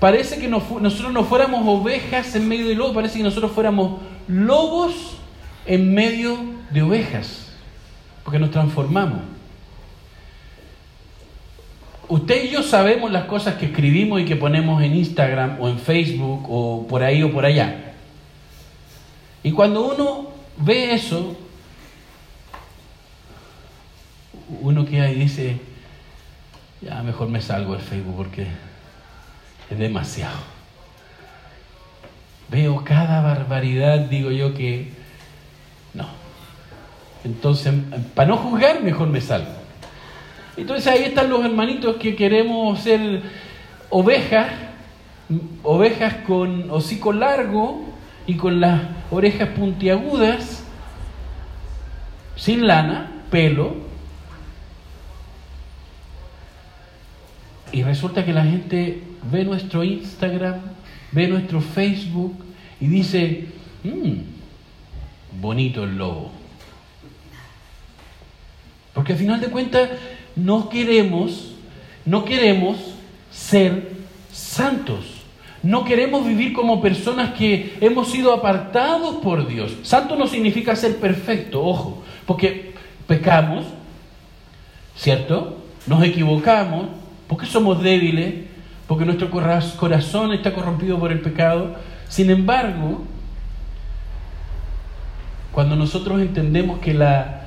[0.00, 5.18] parece que nosotros no fuéramos ovejas en medio de lobos, parece que nosotros fuéramos lobos
[5.66, 6.38] en medio
[6.70, 7.44] de ovejas.
[8.24, 9.20] porque nos transformamos.
[12.08, 15.78] Usted y yo sabemos las cosas que escribimos y que ponemos en Instagram o en
[15.78, 17.92] Facebook o por ahí o por allá.
[19.42, 21.36] Y cuando uno ve eso,
[24.60, 25.60] uno queda y dice,
[26.80, 28.46] ya mejor me salgo del Facebook porque
[29.70, 30.38] es demasiado.
[32.50, 34.92] Veo cada barbaridad, digo yo que
[35.92, 36.08] no.
[37.24, 37.74] Entonces,
[38.14, 39.67] para no juzgar, mejor me salgo.
[40.58, 43.22] Entonces ahí están los hermanitos que queremos ser
[43.90, 44.50] ovejas,
[45.62, 47.84] ovejas con hocico largo
[48.26, 50.64] y con las orejas puntiagudas,
[52.34, 53.76] sin lana, pelo.
[57.70, 60.56] Y resulta que la gente ve nuestro Instagram,
[61.12, 62.36] ve nuestro Facebook
[62.80, 63.46] y dice,
[63.84, 64.22] mmm,
[65.40, 66.32] bonito el lobo.
[68.92, 69.90] Porque al final de cuentas
[70.38, 71.52] no queremos,
[72.04, 72.76] no queremos
[73.30, 73.92] ser
[74.32, 75.18] santos.
[75.62, 79.72] No queremos vivir como personas que hemos sido apartados por Dios.
[79.82, 82.74] Santo no significa ser perfecto, ojo, porque
[83.08, 83.66] pecamos,
[84.96, 85.58] ¿cierto?
[85.86, 86.86] Nos equivocamos,
[87.26, 88.46] porque somos débiles,
[88.86, 91.74] porque nuestro corazón está corrompido por el pecado.
[92.08, 93.02] Sin embargo,
[95.50, 97.37] cuando nosotros entendemos que la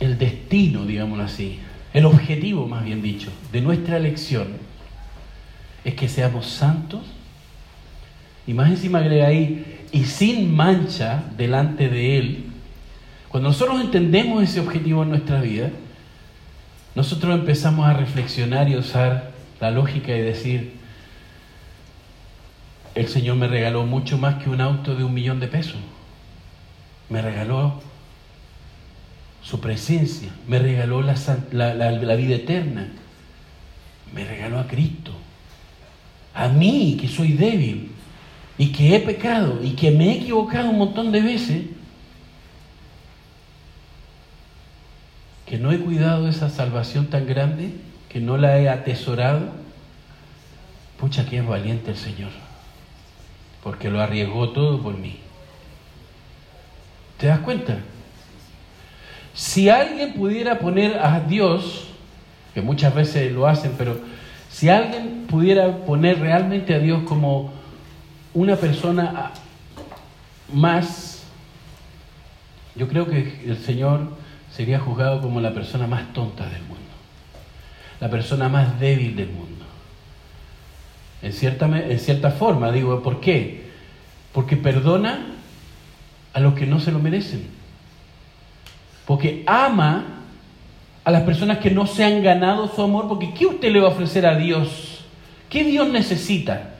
[0.00, 1.60] el destino, digámoslo así,
[1.92, 4.48] el objetivo, más bien dicho, de nuestra elección
[5.84, 7.02] es que seamos santos.
[8.46, 12.44] Y más encima agrega ahí, y sin mancha delante de Él.
[13.28, 15.70] Cuando nosotros entendemos ese objetivo en nuestra vida,
[16.94, 20.72] nosotros empezamos a reflexionar y usar la lógica y decir,
[22.94, 25.76] el Señor me regaló mucho más que un auto de un millón de pesos.
[27.10, 27.80] Me regaló
[29.48, 31.14] su presencia, me regaló la,
[32.16, 32.86] vida eterna,
[34.12, 35.12] me regaló a Cristo,
[36.34, 37.90] a mí que soy débil
[38.58, 41.62] y que he pecado y que me he equivocado un montón de veces,
[45.46, 47.72] que no he cuidado esa salvación tan grande,
[48.10, 49.48] que no la he atesorado,
[51.00, 52.32] pucha que es valiente el Señor,
[53.62, 55.16] porque lo arriesgó todo por mí.
[57.16, 57.78] ¿Te das cuenta?
[59.38, 61.84] Si alguien pudiera poner a Dios,
[62.54, 63.96] que muchas veces lo hacen, pero
[64.50, 67.52] si alguien pudiera poner realmente a Dios como
[68.34, 69.30] una persona
[70.52, 71.22] más,
[72.74, 74.08] yo creo que el Señor
[74.52, 76.90] sería juzgado como la persona más tonta del mundo,
[78.00, 79.64] la persona más débil del mundo.
[81.22, 83.70] En cierta, en cierta forma, digo, ¿por qué?
[84.32, 85.26] Porque perdona
[86.32, 87.57] a los que no se lo merecen.
[89.08, 90.04] Porque ama
[91.02, 93.88] a las personas que no se han ganado su amor, porque ¿qué usted le va
[93.88, 95.02] a ofrecer a Dios?
[95.48, 96.74] ¿Qué Dios necesita?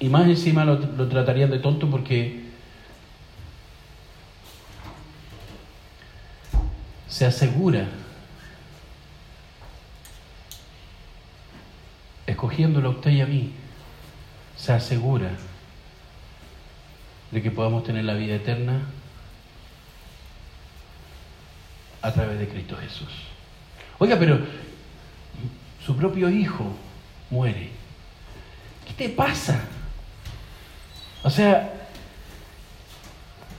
[0.00, 2.42] Y más encima lo, tratarían de tonto porque
[7.06, 7.86] se asegura,
[12.26, 13.52] escogiéndolo a usted y a mí,
[14.56, 15.30] se asegura
[17.32, 18.82] de que podamos tener la vida eterna
[22.02, 23.08] a través de Cristo Jesús.
[23.98, 24.38] Oiga, pero
[25.84, 26.66] su propio hijo
[27.30, 27.70] muere.
[28.86, 29.60] ¿Qué te pasa?
[31.22, 31.88] O sea,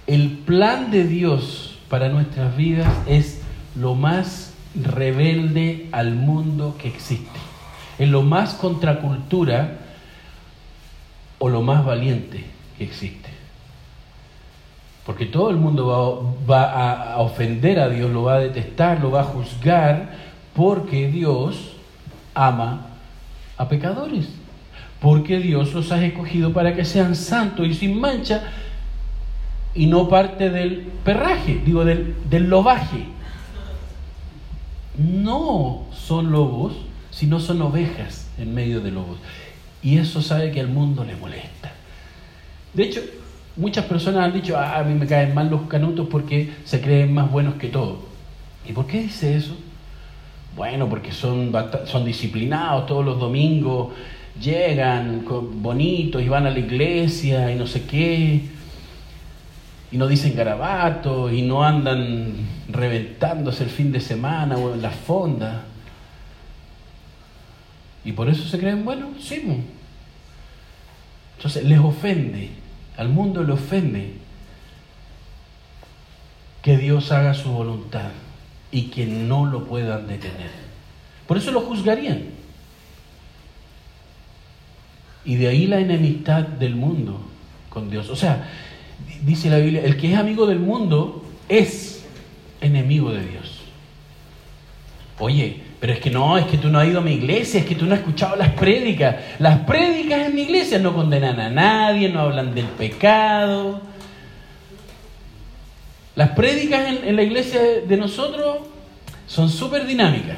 [0.05, 3.41] el plan de Dios para nuestras vidas es
[3.75, 7.39] lo más rebelde al mundo que existe.
[7.97, 9.79] Es lo más contracultura
[11.39, 12.45] o lo más valiente
[12.77, 13.32] que existe.
[15.05, 19.21] Porque todo el mundo va, a ofender a Dios, lo va a detestar, lo va
[19.21, 20.11] a juzgar,
[20.55, 21.73] porque Dios
[22.33, 22.87] ama
[23.57, 24.29] a pecadores.
[25.01, 28.43] Porque Dios los ha escogido para que sean santos y sin mancha
[29.75, 33.05] y no parte del perraje, digo, del, del lobaje.
[34.97, 36.73] No son lobos,
[37.11, 39.17] sino son ovejas en medio de lobos.
[39.81, 41.73] Y eso sabe que al mundo le molesta.
[42.73, 43.01] De hecho,
[43.55, 47.13] Muchas personas han dicho, ah, a mí me caen mal los canutos porque se creen
[47.13, 47.99] más buenos que todo.
[48.67, 49.55] ¿Y por qué dice eso?
[50.55, 51.51] Bueno, porque son,
[51.85, 53.93] son disciplinados todos los domingos,
[54.39, 55.25] llegan
[55.61, 58.41] bonitos y van a la iglesia y no sé qué,
[59.91, 62.33] y no dicen garabatos y no andan
[62.67, 65.61] reventándose el fin de semana o en las fondas.
[68.03, 69.63] Y por eso se creen, bueno, sí.
[71.37, 72.49] Entonces les ofende,
[72.97, 74.13] al mundo le ofende
[76.61, 78.11] que Dios haga su voluntad
[78.71, 80.51] y que no lo puedan detener.
[81.27, 82.23] Por eso lo juzgarían.
[85.25, 87.21] Y de ahí la enemistad del mundo
[87.69, 88.09] con Dios.
[88.09, 88.49] O sea,
[89.23, 92.05] dice la Biblia, el que es amigo del mundo es
[92.61, 93.59] enemigo de Dios.
[95.19, 97.65] Oye, pero es que no, es que tú no has ido a mi iglesia, es
[97.65, 99.17] que tú no has escuchado las prédicas.
[99.37, 103.81] Las prédicas en mi iglesia no condenan a nadie, no hablan del pecado.
[106.15, 108.59] Las prédicas en, la iglesia de nosotros
[109.27, 110.37] son súper dinámicas,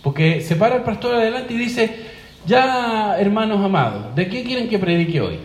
[0.00, 1.96] porque se para el pastor adelante y dice,
[2.46, 5.40] ya hermanos amados, ¿de qué quieren que predique hoy?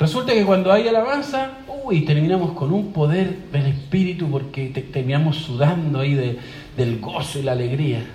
[0.00, 6.00] Resulta que cuando hay alabanza, uy, terminamos con un poder del Espíritu porque terminamos sudando
[6.00, 6.38] ahí
[6.74, 8.06] del gozo y la alegría.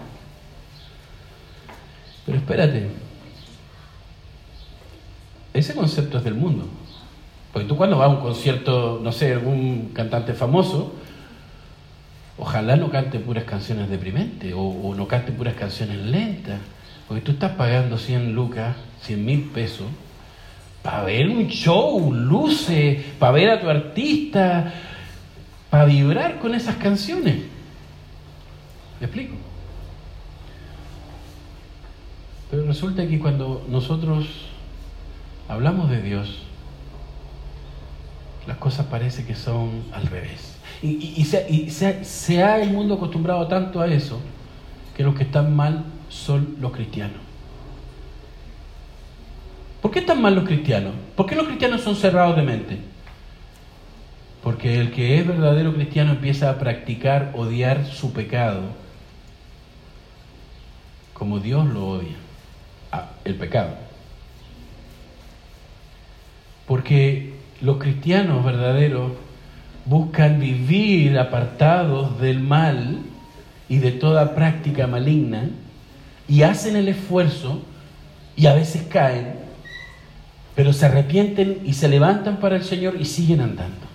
[2.26, 2.90] Pero espérate,
[5.54, 6.68] ese concepto es del mundo.
[7.54, 10.92] Porque tú cuando vas a un concierto, no sé, algún cantante famoso,
[12.40, 16.60] ojalá no cante puras canciones deprimentes o, o no cante puras canciones lentas.
[17.08, 19.86] Porque tú estás pagando 100 lucas, 100 mil pesos
[20.86, 24.72] para ver un show, luce, para ver a tu artista,
[25.72, 27.38] para vibrar con esas canciones.
[29.00, 29.34] ¿Me explico?
[32.52, 34.28] Pero resulta que cuando nosotros
[35.48, 36.44] hablamos de Dios,
[38.46, 40.56] las cosas parece que son al revés.
[40.84, 44.20] Y, se ha el mundo acostumbrado tanto a eso
[44.96, 47.24] que los que están mal son los cristianos.
[49.86, 50.94] ¿Por qué están mal los cristianos?
[51.16, 52.80] ¿Por qué los cristianos son cerrados de mente?
[54.42, 58.62] Porque el que es verdadero cristiano empieza a practicar odiar su pecado
[61.14, 62.16] como Dios lo odia,
[63.26, 63.76] el pecado.
[66.66, 69.12] Porque los cristianos verdaderos
[69.86, 73.02] buscan vivir apartados del mal
[73.70, 75.52] y de toda práctica maligna
[76.28, 77.62] y hacen el esfuerzo
[78.36, 79.45] y a veces caen
[80.56, 83.86] pero se arrepienten y se levantan para el Señor y siguen andando.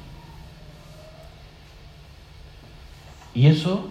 [3.34, 3.88] Y eso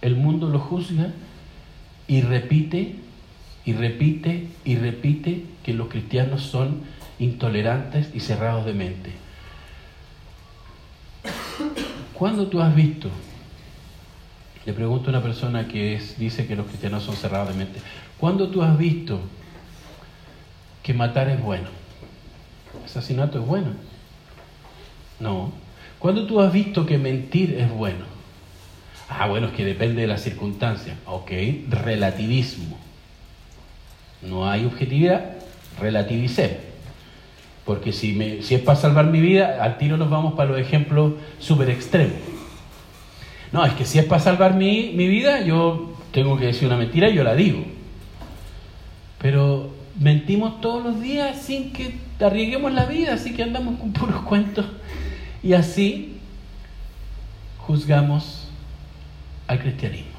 [0.00, 1.12] el mundo lo juzga
[2.08, 2.96] y repite
[3.64, 6.80] y repite y repite que los cristianos son
[7.18, 9.12] intolerantes y cerrados de mente.
[12.14, 13.10] ¿Cuándo tú has visto?
[14.64, 17.80] Le pregunto a una persona que dice que los cristianos son cerrados de mente.
[18.18, 19.20] ¿Cuándo tú has visto
[20.82, 21.68] que matar es bueno.
[22.84, 23.68] Asesinato es bueno.
[25.18, 25.52] No.
[25.98, 28.04] ¿Cuándo tú has visto que mentir es bueno?
[29.08, 30.96] Ah, bueno, es que depende de las circunstancias.
[31.04, 31.30] Ok,
[31.68, 32.78] relativismo.
[34.22, 35.32] No hay objetividad,
[35.78, 36.58] relativicemos.
[37.64, 41.14] Porque si, si es para salvar mi vida, al tiro nos vamos para los ejemplos
[41.38, 42.16] súper extremos.
[43.52, 46.76] No, es que si es para salvar mi, mi vida, yo tengo que decir una
[46.76, 47.64] mentira y yo la digo.
[49.20, 49.69] Pero
[50.00, 54.66] mentimos todos los días sin que arriesguemos la vida, así que andamos con puros cuentos.
[55.42, 56.16] Y así
[57.58, 58.48] juzgamos
[59.46, 60.10] al cristianismo.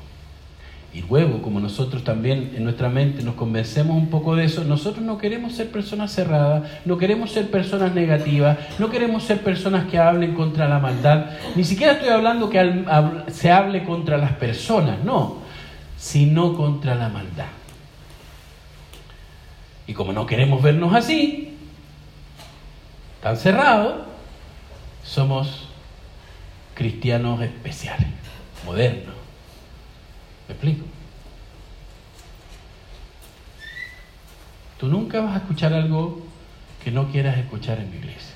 [0.94, 5.06] Y luego, como nosotros también en nuestra mente nos convencemos un poco de eso, nosotros
[5.06, 9.98] no queremos ser personas cerradas, no queremos ser personas negativas, no queremos ser personas que
[9.98, 11.28] hablen contra la maldad.
[11.56, 12.86] Ni siquiera estoy hablando que
[13.28, 15.38] se hable contra las personas, no,
[15.98, 17.61] sino contra la maldad.
[19.92, 21.54] Y como no queremos vernos así,
[23.22, 23.96] tan cerrados,
[25.04, 25.68] somos
[26.76, 28.08] cristianos especiales,
[28.66, 29.14] modernos.
[30.48, 30.86] ¿Me explico?
[34.80, 36.22] Tú nunca vas a escuchar algo
[36.82, 38.36] que no quieras escuchar en mi iglesia.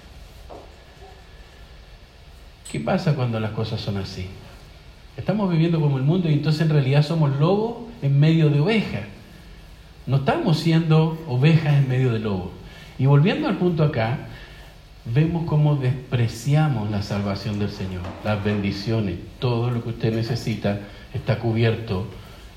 [2.69, 4.27] ¿Qué pasa cuando las cosas son así?
[5.15, 9.14] Estamos viviendo como el mundo y entonces en realidad somos lobos en medio de ovejas.
[10.07, 12.49] No estamos siendo ovejas en medio de lobos.
[12.99, 14.27] Y volviendo al punto acá,
[15.05, 20.79] vemos cómo despreciamos la salvación del Señor, las bendiciones, todo lo que usted necesita
[21.13, 22.07] está cubierto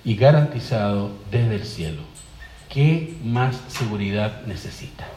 [0.05, 2.03] y garantizado desde el cielo.
[2.69, 5.09] ¿Qué más seguridad necesita?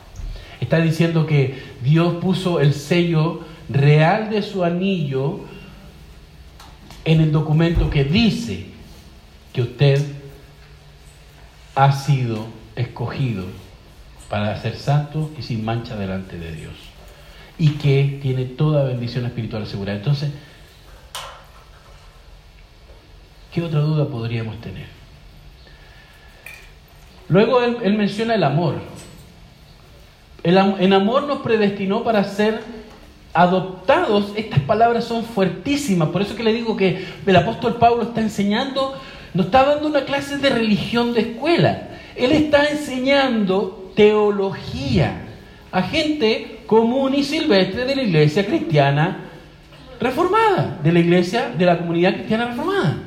[0.62, 5.42] Está diciendo que Dios puso el sello real de su anillo
[7.04, 8.68] en el documento que dice
[9.54, 10.21] que usted
[11.76, 13.46] ha sido escogido
[14.30, 16.74] para ser santo y sin mancha delante de Dios.
[17.58, 19.98] Y que tiene toda bendición espiritual asegurada.
[19.98, 20.32] Entonces,
[23.54, 24.86] ¿Qué otra duda podríamos tener?
[27.28, 28.76] Luego él, menciona el amor.
[30.44, 32.62] El, el amor nos predestinó para ser
[33.34, 34.32] adoptados.
[34.38, 36.10] Estas palabras son fuertísimas.
[36.10, 38.98] Por eso que le digo que el apóstol Pablo está enseñando,
[39.34, 41.90] no está dando una clase de religión de escuela.
[42.16, 45.28] Él está enseñando teología
[45.72, 49.26] a gente común y silvestre de la iglesia cristiana
[50.00, 52.98] reformada, de la iglesia, de la comunidad cristiana reformada.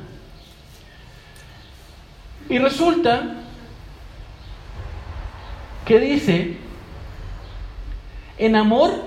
[2.49, 3.35] Y resulta
[5.85, 6.57] que dice,
[8.37, 9.03] en amor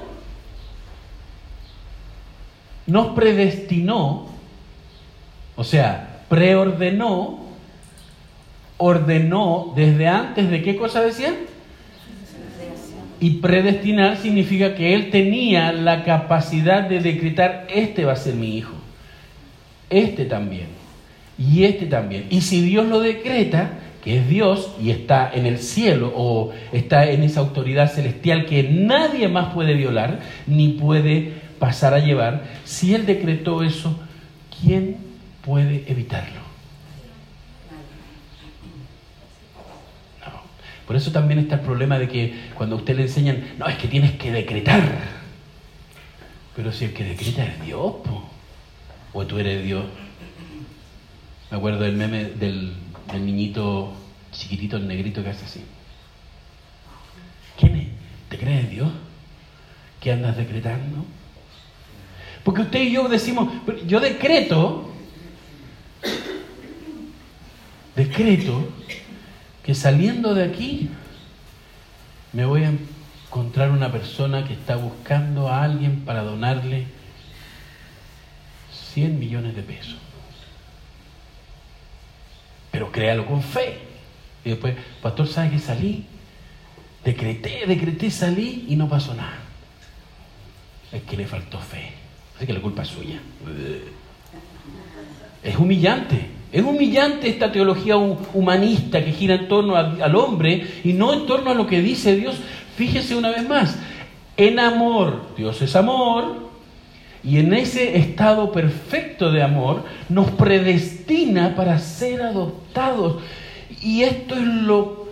[2.86, 4.28] nos predestinó,
[5.56, 7.40] o sea, preordenó,
[8.76, 11.34] ordenó desde antes de qué cosa decía?
[13.20, 18.56] Y predestinar significa que él tenía la capacidad de decretar, este va a ser mi
[18.56, 18.74] hijo,
[19.90, 20.68] este también,
[21.36, 22.26] y este también.
[22.30, 23.70] Y si Dios lo decreta,
[24.04, 28.62] que es Dios y está en el cielo o está en esa autoridad celestial que
[28.62, 33.98] nadie más puede violar ni puede pasar a llevar, si Él decretó eso,
[34.62, 35.07] ¿quién
[35.42, 36.48] puede evitarlo?
[40.86, 43.76] Por eso también está el problema de que cuando a usted le enseñan, no, es
[43.76, 44.82] que tienes que decretar.
[46.56, 47.92] Pero si el que decreta es Dios,
[49.12, 49.84] o tú eres Dios.
[51.50, 52.72] Me acuerdo del meme del,
[53.12, 53.92] niñito
[54.32, 55.60] chiquitito, el negrito que hace así.
[57.58, 57.88] ¿Quién es?
[58.30, 58.90] ¿Te crees Dios?
[60.00, 61.04] ¿Qué andas decretando?
[62.44, 63.52] Porque usted y yo decimos,
[63.86, 64.87] yo decreto,
[67.98, 68.68] decreto
[69.64, 70.88] que saliendo de aquí
[72.32, 76.86] me voy a encontrar una persona que está buscando a alguien para donarle
[78.94, 79.96] 100 millones de pesos.
[82.70, 83.80] Pero créalo con fe.
[84.44, 86.06] Y después, pastor, ¿sabe que salí?
[87.04, 89.38] Decreté, decreté, salí y no pasó nada.
[90.92, 91.92] Es que le faltó fe.
[92.36, 93.18] Así que la culpa es suya.
[95.42, 96.37] Es humillante.
[96.50, 101.50] Es humillante esta teología humanista que gira en torno al hombre y no en torno
[101.50, 102.36] a lo que dice Dios.
[102.76, 103.76] Fíjese una vez más,
[104.36, 106.48] en amor, Dios es amor,
[107.22, 113.22] y en ese estado perfecto de amor nos predestina para ser adoptados.
[113.82, 115.08] Y esto es lo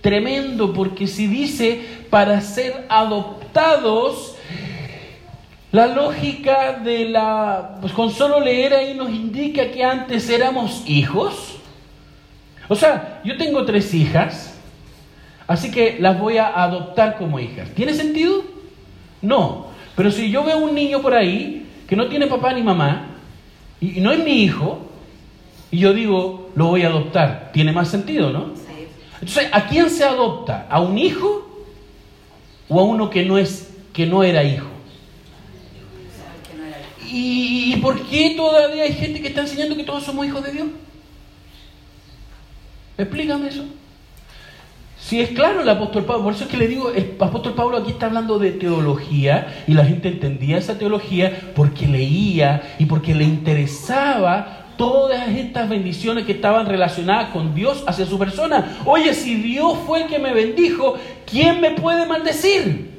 [0.00, 4.33] tremendo, porque si dice para ser adoptados,
[5.74, 7.78] la lógica de la...
[7.80, 11.56] Pues con solo leer ahí nos indica que antes éramos hijos.
[12.68, 14.56] O sea, yo tengo tres hijas,
[15.48, 17.70] así que las voy a adoptar como hijas.
[17.70, 18.44] ¿Tiene sentido?
[19.20, 19.66] No.
[19.96, 23.08] Pero si yo veo un niño por ahí que no tiene papá ni mamá,
[23.80, 24.78] y, no es mi hijo,
[25.72, 28.52] y yo digo, lo voy a adoptar, tiene más sentido, ¿no?
[29.14, 30.68] Entonces, ¿a quién se adopta?
[30.70, 31.66] ¿A un hijo
[32.68, 34.73] o a uno que no, es, que no era hijo?
[37.16, 40.66] ¿Y, por qué todavía hay gente que está enseñando que todos somos hijos de Dios?
[42.98, 43.64] Explícame eso.
[44.98, 47.76] Si es claro el apóstol Pablo, por eso es que le digo, el apóstol Pablo
[47.76, 53.14] aquí está hablando de teología y la gente entendía esa teología porque leía y porque
[53.14, 58.78] le interesaba todas estas bendiciones que estaban relacionadas con Dios hacia su persona.
[58.86, 60.94] Oye, si Dios fue el que me bendijo,
[61.30, 62.98] ¿quién me puede maldecir?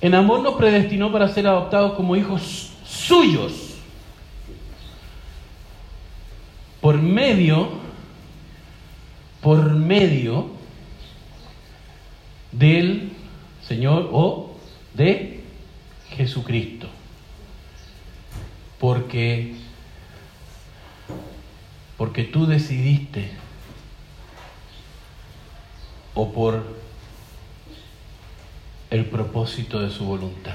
[0.00, 3.52] En amor nos predestinó para ser adoptados como hijos suyos.
[6.80, 7.68] Por medio,
[9.42, 10.50] por medio
[12.52, 13.12] del
[13.66, 14.56] Señor o
[14.94, 15.42] de
[16.10, 16.88] Jesucristo.
[18.78, 19.56] Porque,
[21.96, 23.30] porque tú decidiste
[26.14, 26.77] o por
[28.90, 30.54] el propósito de su voluntad.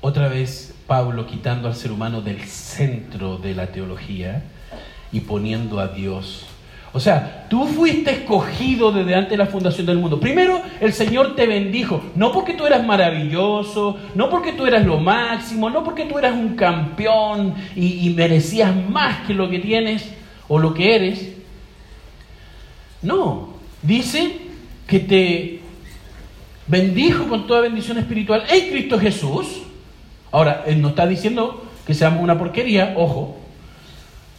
[0.00, 4.42] Otra vez Pablo quitando al ser humano del centro de la teología
[5.12, 6.46] y poniendo a Dios.
[6.92, 10.20] O sea, tú fuiste escogido desde antes de la fundación del mundo.
[10.20, 15.00] Primero, el Señor te bendijo, no porque tú eras maravilloso, no porque tú eras lo
[15.00, 20.08] máximo, no porque tú eras un campeón y, y merecías más que lo que tienes
[20.46, 21.32] o lo que eres.
[23.02, 24.43] No, dice
[24.86, 25.60] que te
[26.66, 29.62] bendijo con toda bendición espiritual en Cristo Jesús.
[30.30, 33.38] Ahora, Él no está diciendo que seamos una porquería, ojo,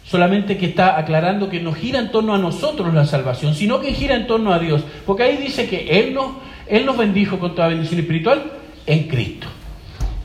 [0.03, 3.93] solamente que está aclarando que no gira en torno a nosotros la salvación, sino que
[3.93, 4.83] gira en torno a Dios.
[5.05, 6.31] Porque ahí dice que Él nos,
[6.67, 8.51] Él nos bendijo con toda bendición espiritual
[8.85, 9.47] en Cristo.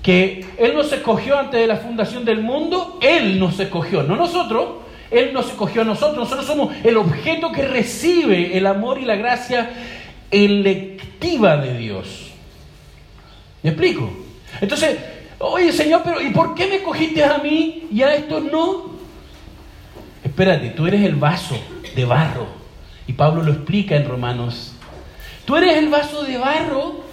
[0.03, 4.81] Que Él nos escogió antes de la fundación del mundo, Él nos escogió, no nosotros.
[5.11, 9.17] Él nos escogió a nosotros, nosotros somos el objeto que recibe el amor y la
[9.17, 9.69] gracia
[10.31, 12.31] electiva de Dios.
[13.63, 14.11] ¿Me explico?
[14.61, 14.99] Entonces,
[15.39, 18.91] oye Señor, pero ¿y por qué me cogiste a mí y a estos no?
[20.25, 21.59] Espérate, tú eres el vaso
[21.95, 22.47] de barro.
[23.07, 24.73] Y Pablo lo explica en Romanos.
[25.45, 27.05] Tú eres el vaso de barro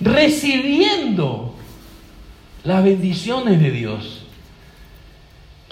[0.00, 1.54] recibiendo
[2.64, 4.24] las bendiciones de Dios.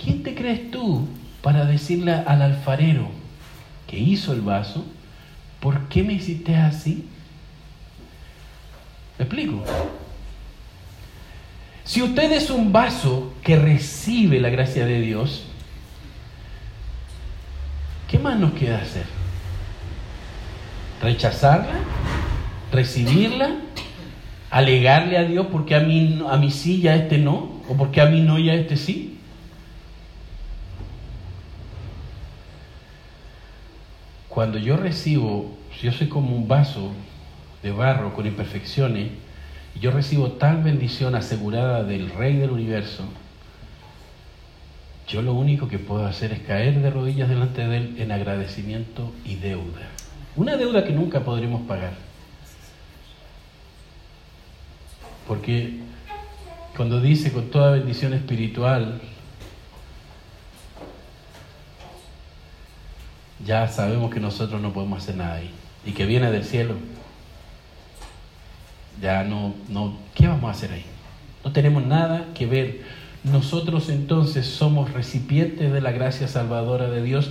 [0.03, 1.07] ¿Quién te crees tú
[1.43, 3.09] para decirle al alfarero
[3.87, 4.85] que hizo el vaso,
[5.61, 7.07] ¿por qué me hiciste así?
[9.19, 9.65] ¿Me explico?
[11.85, 15.45] Si usted es un vaso que recibe la gracia de Dios,
[18.09, 19.07] ¿qué más nos queda hacer?
[21.01, 21.75] ¿Rechazarla?
[22.73, 23.57] ¿Recibirla?
[24.51, 27.63] ¿Alegarle a Dios porque a mí, a mí sí y a este no?
[27.69, 29.16] ¿O porque a mí no y a este sí?
[34.37, 36.93] Cuando yo recibo, yo soy como un vaso
[37.63, 39.09] de barro con imperfecciones,
[39.81, 43.05] yo recibo tal bendición asegurada del Rey del universo,
[45.09, 49.11] yo lo único que puedo hacer es caer de rodillas delante de Él en agradecimiento
[49.25, 49.89] y deuda.
[50.37, 51.95] Una deuda que nunca podremos pagar.
[55.27, 55.79] Porque
[56.77, 59.01] cuando dice con toda bendición espiritual,
[63.45, 65.51] ya sabemos que nosotros no podemos hacer nada ahí
[65.85, 66.75] y que viene del cielo.
[69.01, 70.85] Ya no, no, ¿qué vamos a hacer ahí?
[71.45, 72.83] No tenemos nada que ver.
[73.25, 77.31] Nosotros entonces somos recipientes de la gracia salvadora de Dios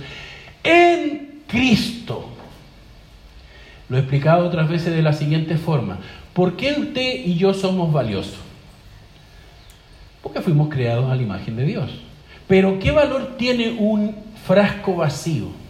[0.62, 2.28] en Cristo.
[3.88, 5.98] Lo he explicado otras veces de la siguiente forma.
[6.32, 8.38] ¿Por qué usted y yo somos valiosos?
[10.22, 11.90] Porque fuimos creados a la imagen de Dios.
[12.46, 15.65] Pero ¿qué valor tiene un frasco vacío?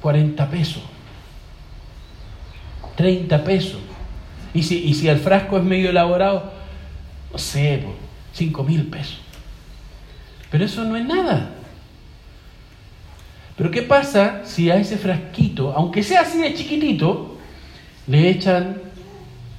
[0.00, 0.82] 40 pesos,
[2.96, 3.80] 30 pesos.
[4.52, 6.52] Y si, y si el frasco es medio elaborado,
[7.32, 7.84] no sé,
[8.32, 9.20] 5 mil pesos.
[10.50, 11.50] Pero eso no es nada.
[13.56, 17.36] Pero ¿qué pasa si a ese frasquito, aunque sea así de chiquitito,
[18.06, 18.80] le echan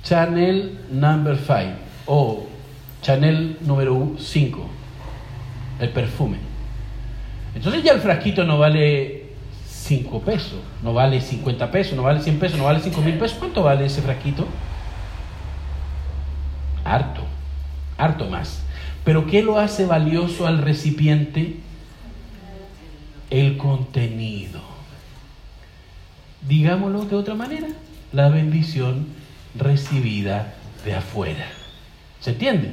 [0.03, 1.59] Chanel number 5
[2.07, 2.47] o
[3.01, 4.69] Chanel número 5,
[5.81, 6.37] el perfume?
[7.53, 9.20] Entonces ya el frasquito no vale
[9.81, 13.37] 5 pesos, no vale 50 pesos, no vale 100 pesos, no vale 5 mil pesos.
[13.39, 14.47] ¿Cuánto vale ese frasquito?
[16.83, 17.21] Harto,
[17.97, 18.61] harto más.
[19.03, 21.55] Pero ¿qué lo hace valioso al recipiente?
[23.31, 24.61] El contenido.
[26.47, 27.67] Digámoslo de otra manera,
[28.11, 29.07] la bendición
[29.55, 30.53] recibida
[30.85, 31.47] de afuera.
[32.19, 32.71] ¿Se entiende?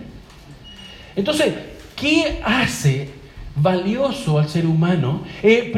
[1.17, 1.55] Entonces,
[1.97, 3.11] ¿qué hace
[3.57, 5.25] valioso al ser humano?
[5.43, 5.71] Eh,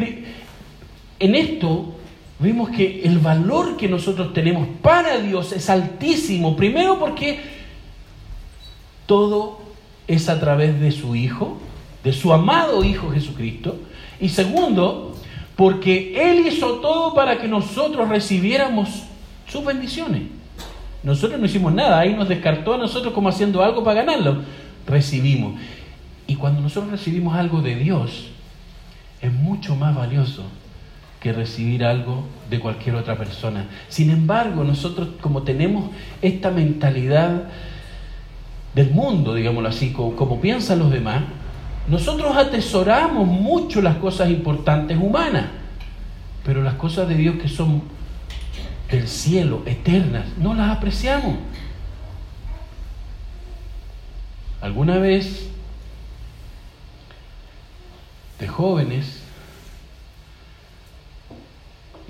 [1.21, 1.93] en esto
[2.39, 6.55] vemos que el valor que nosotros tenemos para Dios es altísimo.
[6.55, 7.39] Primero porque
[9.05, 9.61] todo
[10.07, 11.59] es a través de su Hijo,
[12.03, 13.77] de su amado Hijo Jesucristo.
[14.19, 15.15] Y segundo,
[15.55, 19.03] porque Él hizo todo para que nosotros recibiéramos
[19.47, 20.23] sus bendiciones.
[21.03, 24.41] Nosotros no hicimos nada, ahí nos descartó a nosotros como haciendo algo para ganarlo.
[24.87, 25.59] Recibimos.
[26.25, 28.27] Y cuando nosotros recibimos algo de Dios,
[29.21, 30.43] es mucho más valioso
[31.21, 33.67] que recibir algo de cualquier otra persona.
[33.87, 35.91] Sin embargo, nosotros como tenemos
[36.21, 37.43] esta mentalidad
[38.73, 41.23] del mundo, digámoslo así, como, piensan los demás,
[41.87, 45.45] nosotros atesoramos mucho las cosas importantes humanas,
[46.43, 47.83] pero las cosas de Dios que son
[48.89, 51.35] del cielo, eternas, no las apreciamos.
[54.59, 55.49] Alguna vez,
[58.39, 59.20] de jóvenes,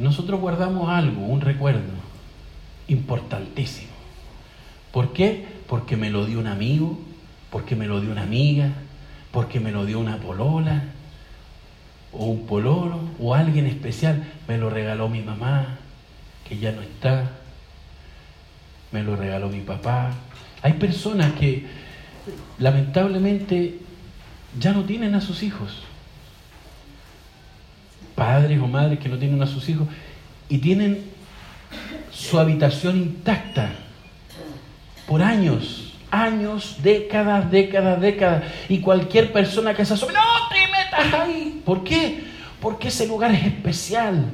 [0.02, 1.93] nosotros guardamos algo, un recuerdo
[2.88, 3.91] importantísimo.
[4.91, 5.45] ¿Por qué?
[5.68, 6.99] Porque me lo dio un amigo,
[7.49, 8.72] porque me lo dio una amiga,
[9.32, 10.84] porque me lo dio una polola,
[12.12, 14.24] o un pololo, o alguien especial.
[14.47, 15.78] Me lo regaló mi mamá,
[16.47, 17.32] que ya no está.
[18.91, 20.12] Me lo regaló mi papá.
[20.62, 21.66] Hay personas que
[22.60, 23.80] lamentablemente
[24.60, 25.84] ya no tienen a sus hijos
[28.22, 29.88] padres o madres que no tienen a sus hijos
[30.47, 31.03] y tienen
[32.11, 33.72] su habitación intacta
[35.07, 38.43] por años, años, décadas, décadas, décadas.
[38.69, 40.19] Y cualquier persona que se asome, no
[40.49, 41.63] te metas ahí.
[41.65, 42.24] ¿Por qué?
[42.61, 44.32] Porque ese lugar es especial.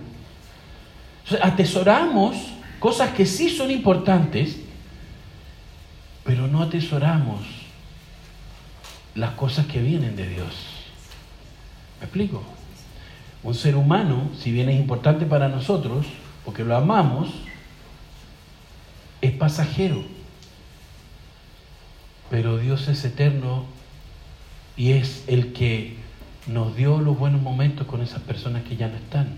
[1.41, 2.35] atesoramos
[2.79, 4.57] cosas que sí son importantes,
[6.25, 7.39] pero no atesoramos
[9.15, 10.53] las cosas que vienen de Dios.
[12.01, 12.56] ¿Me explico?
[13.47, 16.05] Un ser humano, si bien es importante para nosotros,
[16.43, 17.29] porque lo amamos,
[19.21, 20.03] es pasajero.
[22.29, 23.63] Pero Dios es eterno
[24.75, 25.95] y es el que
[26.45, 29.29] nos dio los buenos momentos con esas personas que ya no están.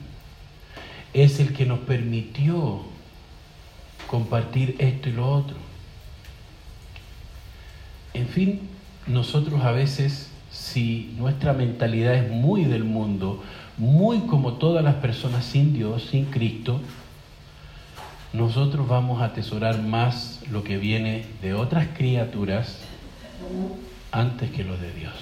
[1.13, 2.81] Es el que nos permitió
[4.07, 5.57] compartir esto y lo otro.
[8.15, 8.61] En fin,
[9.05, 13.43] nosotros a veces, si nuestra mentalidad es muy del mundo,
[13.79, 16.81] muy como todas las personas sin Dios, sin Cristo,
[18.33, 22.79] nosotros vamos a atesorar más lo que viene de otras criaturas
[24.11, 25.13] antes que lo de Dios.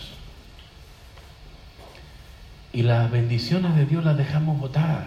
[2.73, 5.05] Y las bendiciones de Dios las dejamos botadas.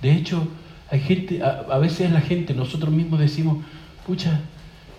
[0.00, 0.48] De hecho,
[0.90, 3.64] hay gente, a, veces la gente, nosotros mismos decimos,
[4.06, 4.40] pucha,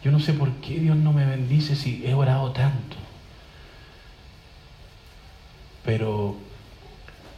[0.04, 3.05] yo no sé por qué Dios no me bendice si he orado tanto.
[5.86, 6.36] Pero,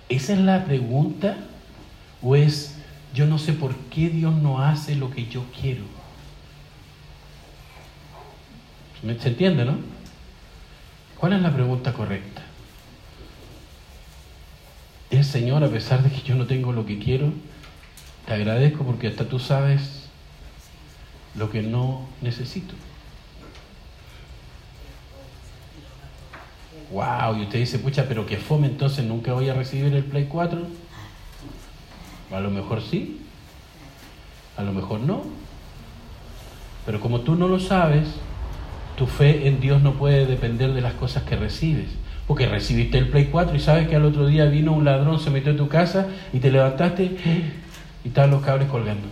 [0.10, 1.38] ¿esa es la pregunta?
[2.22, 2.76] ¿O es,
[3.14, 5.84] yo no sé por qué Dios no hace lo que yo quiero?
[9.20, 9.78] ¿Se entiende, no?
[11.18, 12.41] ¿Cuál es la pregunta correcta?
[15.10, 17.32] ¿Es Señor, a pesar de que yo no tengo lo que quiero,
[18.26, 20.08] te agradezco porque hasta tú sabes
[21.36, 22.74] lo que no necesito.
[26.92, 30.26] Wow, y usted dice, pucha, pero que fome, entonces nunca voy a recibir el Play
[30.26, 30.60] 4.
[32.32, 33.22] A lo mejor sí,
[34.56, 35.24] a lo mejor no.
[36.86, 38.08] Pero como tú no lo sabes,
[38.98, 41.90] tu fe en Dios no puede depender de las cosas que recibes.
[42.26, 45.30] Porque recibiste el Play 4 y sabes que al otro día vino un ladrón, se
[45.30, 47.04] metió en tu casa y te levantaste
[48.04, 49.08] y estaban los cables colgando.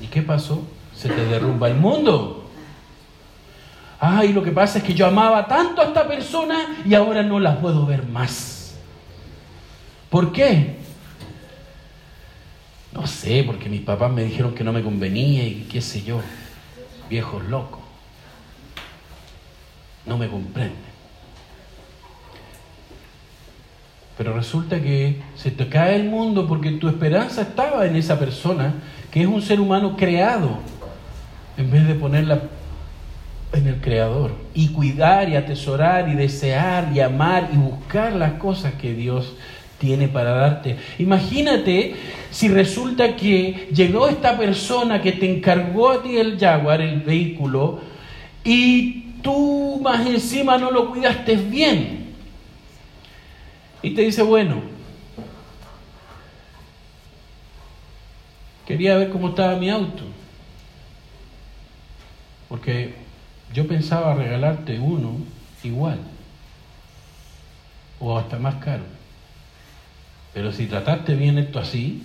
[0.00, 0.66] ¿Y qué pasó?
[0.94, 2.41] Se te derrumba el mundo.
[4.04, 7.38] Ay, lo que pasa es que yo amaba tanto a esta persona y ahora no
[7.38, 8.74] la puedo ver más.
[10.10, 10.74] ¿Por qué?
[12.92, 16.20] No sé, porque mis papás me dijeron que no me convenía y qué sé yo.
[17.08, 17.78] Viejos locos.
[20.04, 20.74] No me comprenden.
[24.18, 28.74] Pero resulta que se te cae el mundo porque tu esperanza estaba en esa persona
[29.12, 30.58] que es un ser humano creado,
[31.56, 32.42] en vez de ponerla
[33.52, 38.74] en el Creador y cuidar y atesorar y desear y amar y buscar las cosas
[38.74, 39.34] que Dios
[39.78, 40.76] tiene para darte.
[40.98, 41.96] Imagínate
[42.30, 47.80] si resulta que llegó esta persona que te encargó a ti el Jaguar, el vehículo,
[48.44, 52.12] y tú más encima no lo cuidaste bien.
[53.82, 54.72] Y te dice, bueno,
[58.66, 60.04] Quería ver cómo estaba mi auto.
[62.48, 62.94] Porque
[63.52, 65.18] yo pensaba regalarte uno
[65.62, 65.98] igual.
[68.00, 68.82] O hasta más caro.
[70.32, 72.02] Pero si trataste bien esto así,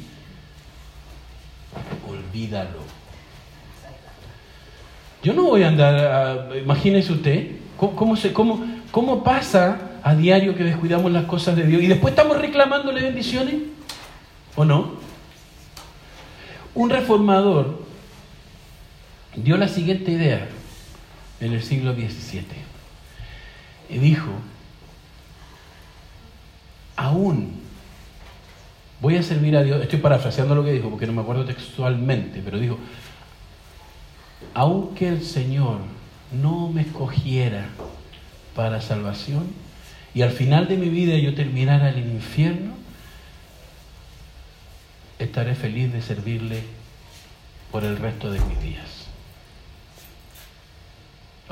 [2.08, 2.80] olvídalo.
[5.24, 10.64] Yo no voy a andar, imagínese usted, ¿cómo, se, cómo, ¿cómo pasa a diario que
[10.64, 13.56] descuidamos las cosas de Dios y después estamos reclamándole bendiciones?
[14.56, 14.98] ¿O no?
[16.76, 17.84] Un reformador
[19.36, 20.48] dio la siguiente idea
[21.40, 22.44] en el siglo XVII
[23.90, 24.30] y dijo,
[26.96, 27.62] aún
[29.00, 32.42] voy a servir a Dios, estoy parafraseando lo que dijo porque no me acuerdo textualmente,
[32.44, 32.78] pero dijo,
[34.54, 35.80] aunque el Señor
[36.32, 37.68] no me escogiera
[38.56, 39.48] para salvación
[40.14, 42.74] y al final de mi vida yo terminara en el infierno,
[45.20, 46.64] estaré feliz de servirle
[47.72, 49.07] por el resto de mis días.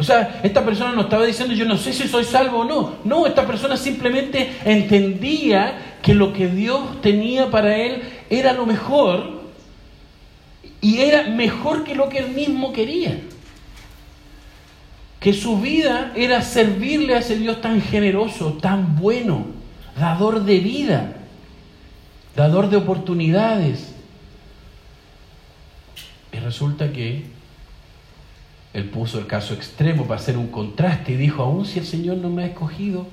[0.05, 2.95] Sea, esta persona no estaba diciendo yo no sé si soy salvo o no.
[3.03, 9.43] No, esta persona simplemente entendía que lo que Dios tenía para él era lo mejor
[10.81, 13.19] y era mejor que lo que él mismo quería.
[15.19, 19.47] Que su vida era servirle a ese Dios tan generoso, tan bueno,
[19.97, 21.15] dador de vida
[22.35, 23.93] dador de oportunidades.
[26.31, 27.25] Y resulta que
[28.75, 32.17] él puso el caso extremo para hacer un contraste y dijo, aún si el Señor
[32.17, 33.07] no me ha escogido,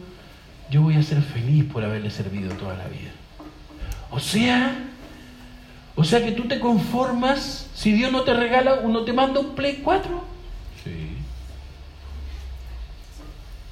[0.71, 3.13] yo voy a ser feliz por haberle servido toda la vida.
[4.11, 4.77] O sea,
[5.95, 9.55] o sea que tú te conformas si Dios no te regala, uno te manda un
[9.55, 10.25] Play 4.
[10.83, 11.17] Sí.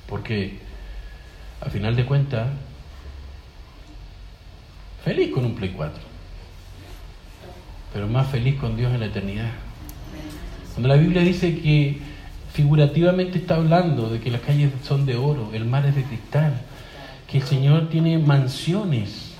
[0.06, 0.58] Porque,
[1.60, 2.46] a final de cuentas,
[5.04, 5.98] Feliz con un Play 4.
[7.92, 9.50] Pero más feliz con Dios en la eternidad.
[10.88, 11.98] La Biblia dice que
[12.52, 16.54] figurativamente está hablando de que las calles son de oro, el mar es de cristal,
[17.26, 19.34] que el Señor tiene mansiones.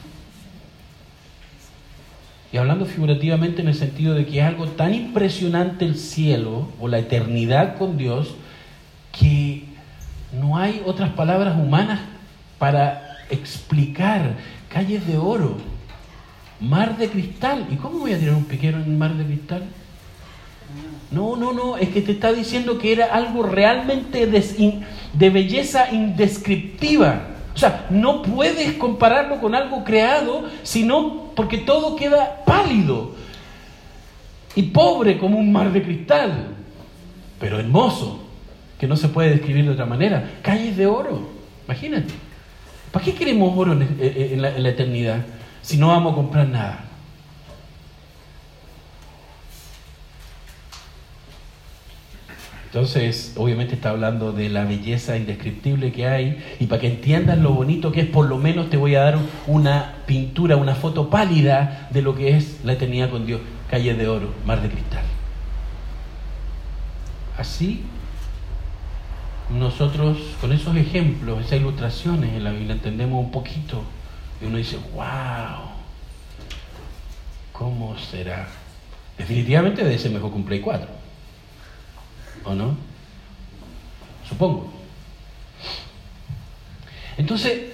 [2.53, 6.89] Y hablando figurativamente en el sentido de que es algo tan impresionante el cielo o
[6.89, 8.35] la eternidad con Dios
[9.19, 9.65] que
[10.33, 12.01] no hay otras palabras humanas
[12.59, 14.37] para explicar
[14.69, 15.57] calles de oro,
[16.61, 17.67] mar de cristal.
[17.71, 19.65] ¿Y cómo voy a tirar un piquero en mar de cristal?
[21.11, 27.23] No, no, no, es que te está diciendo que era algo realmente de, belleza indescriptiva.
[27.53, 33.13] O sea, no puedes compararlo con algo creado, sino porque todo queda pálido
[34.55, 36.55] y pobre como un mar de cristal,
[37.41, 38.21] pero hermoso,
[38.79, 40.31] que no se puede describir de otra manera.
[40.43, 41.29] Calles de oro,
[41.67, 42.15] imagínate.
[42.93, 45.25] ¿Para qué queremos oro en la eternidad
[45.61, 46.90] si no vamos a comprar nada?
[52.73, 57.51] Entonces, obviamente está hablando de la belleza indescriptible que hay y para que entiendas lo
[57.51, 59.19] bonito que es, por lo menos te voy a dar
[59.49, 64.07] una pintura, una foto pálida de lo que es la eternidad con Dios, calle de
[64.07, 65.03] oro, mar de cristal.
[67.37, 67.83] Así,
[69.53, 73.83] nosotros con esos ejemplos, esas ilustraciones en la Biblia entendemos un poquito
[74.41, 75.71] y uno dice, wow,
[77.53, 78.47] ¿cómo será?
[79.19, 81.00] Definitivamente debe ser mejor Play 4.
[82.45, 82.77] ¿O no?
[84.29, 84.73] Supongo.
[87.17, 87.73] Entonces,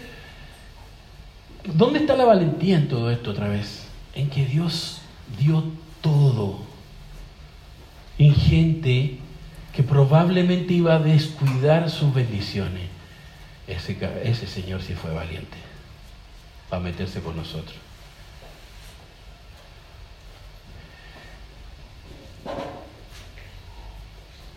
[1.64, 3.86] ¿dónde está la valentía en todo esto otra vez?
[4.14, 5.00] En que Dios
[5.38, 5.64] dio
[6.00, 6.60] todo
[8.18, 9.18] en gente
[9.72, 12.88] que probablemente iba a descuidar sus bendiciones.
[13.66, 15.58] Ese, Señor sí fue valiente
[16.70, 17.76] para meterse con nosotros.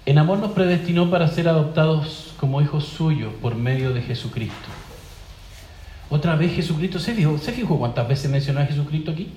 [0.10, 4.56] En amor nos predestinó para ser adoptados como hijos suyos por medio de Jesucristo.
[6.10, 9.28] Otra vez Jesucristo, ¿se fijó, ¿se fijó cuántas veces mencionó a Jesucristo aquí?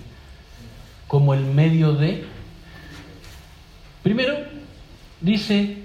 [1.06, 2.24] Como el medio de...
[4.02, 4.32] Primero,
[5.20, 5.76] dice,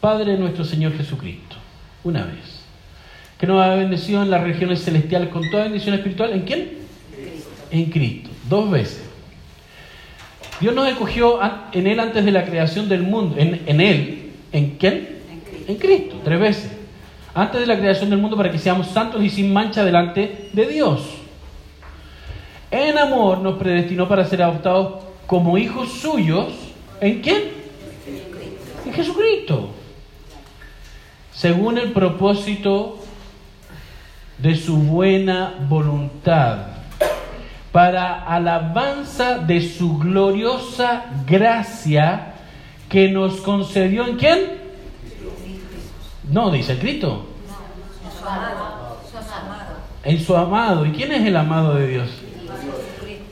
[0.00, 1.54] Padre nuestro Señor Jesucristo,
[2.02, 2.64] una vez,
[3.38, 6.32] que nos ha bendecido en las regiones celestiales con toda bendición espiritual.
[6.32, 6.70] ¿En quién?
[7.70, 8.28] En Cristo.
[8.48, 9.09] Dos veces.
[10.60, 11.38] Dios nos escogió
[11.72, 13.36] en Él antes de la creación del mundo.
[13.38, 14.32] ¿En, Él?
[14.52, 15.20] ¿En quién?
[15.66, 16.16] En Cristo.
[16.22, 16.70] tres veces.
[17.32, 20.66] Antes de la creación del mundo para que seamos santos y sin mancha delante de
[20.66, 21.02] Dios.
[22.70, 26.52] En amor nos predestinó para ser adoptados como hijos suyos.
[27.00, 27.42] ¿En quién?
[28.84, 29.70] En Jesucristo.
[31.32, 32.98] Según el propósito
[34.36, 36.69] de su buena voluntad
[37.72, 42.34] para alabanza de su gloriosa gracia
[42.88, 44.60] que nos concedió en quién?
[46.30, 47.26] No, dice Cristo.
[50.02, 50.86] En su amado.
[50.86, 52.08] ¿Y quién es el amado de Dios?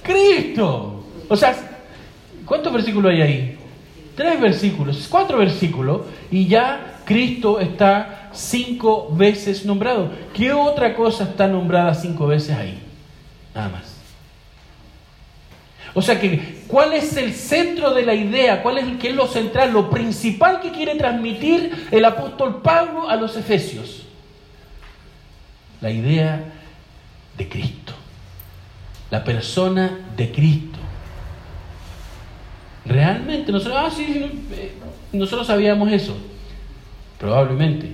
[0.03, 1.05] Cristo.
[1.29, 1.55] O sea,
[2.45, 3.59] ¿cuántos versículos hay ahí?
[4.17, 10.11] Tres versículos, cuatro versículos, y ya Cristo está cinco veces nombrado.
[10.35, 12.83] ¿Qué otra cosa está nombrada cinco veces ahí?
[13.55, 13.88] Nada más.
[15.95, 18.63] O sea que, ¿cuál es el centro de la idea?
[18.63, 19.73] ¿Cuál es, qué es lo central?
[19.73, 24.07] Lo principal que quiere transmitir el apóstol Pablo a los efesios.
[25.81, 26.45] La idea
[27.37, 27.95] de Cristo.
[29.11, 30.79] La persona de Cristo.
[32.85, 34.73] Realmente, nosotros, ah, sí, eh,
[35.13, 36.17] nosotros sabíamos eso.
[37.19, 37.93] Probablemente.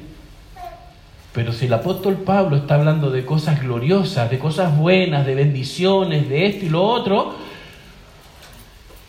[1.33, 6.29] Pero si el apóstol Pablo está hablando de cosas gloriosas, de cosas buenas, de bendiciones,
[6.29, 7.35] de esto y lo otro,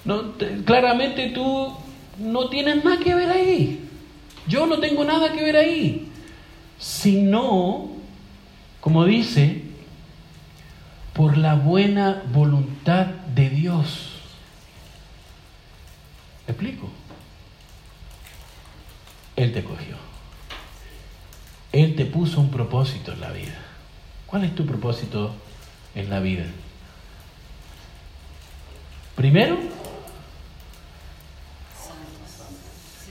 [0.06, 0.34] no,
[0.66, 1.76] claramente tú
[2.20, 3.90] no tienes nada que ver ahí.
[4.48, 6.08] Yo no tengo nada que ver ahí.
[6.78, 7.90] Sino,
[8.80, 9.64] como dice,
[11.14, 14.12] por la buena voluntad de Dios.
[16.48, 16.90] ¿Me explico?
[19.36, 19.96] Él te cogió.
[21.72, 23.58] Él te puso un propósito en la vida.
[24.28, 25.34] ¿Cuál es tu propósito
[25.96, 26.46] en la vida?
[29.16, 29.58] Primero,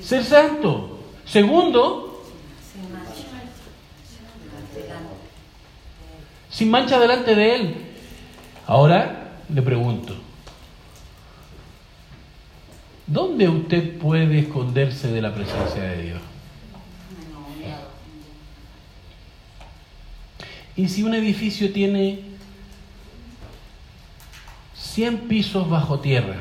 [0.05, 0.99] ser santo.
[1.27, 2.23] Segundo,
[6.51, 7.77] sin mancha delante de Él.
[8.67, 10.15] Ahora le pregunto,
[13.07, 16.21] ¿dónde usted puede esconderse de la presencia de Dios?
[20.77, 22.21] Y si un edificio tiene
[24.75, 26.37] 100 pisos bajo tierra.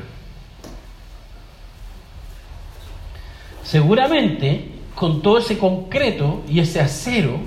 [3.64, 7.40] Seguramente con todo ese concreto y ese acero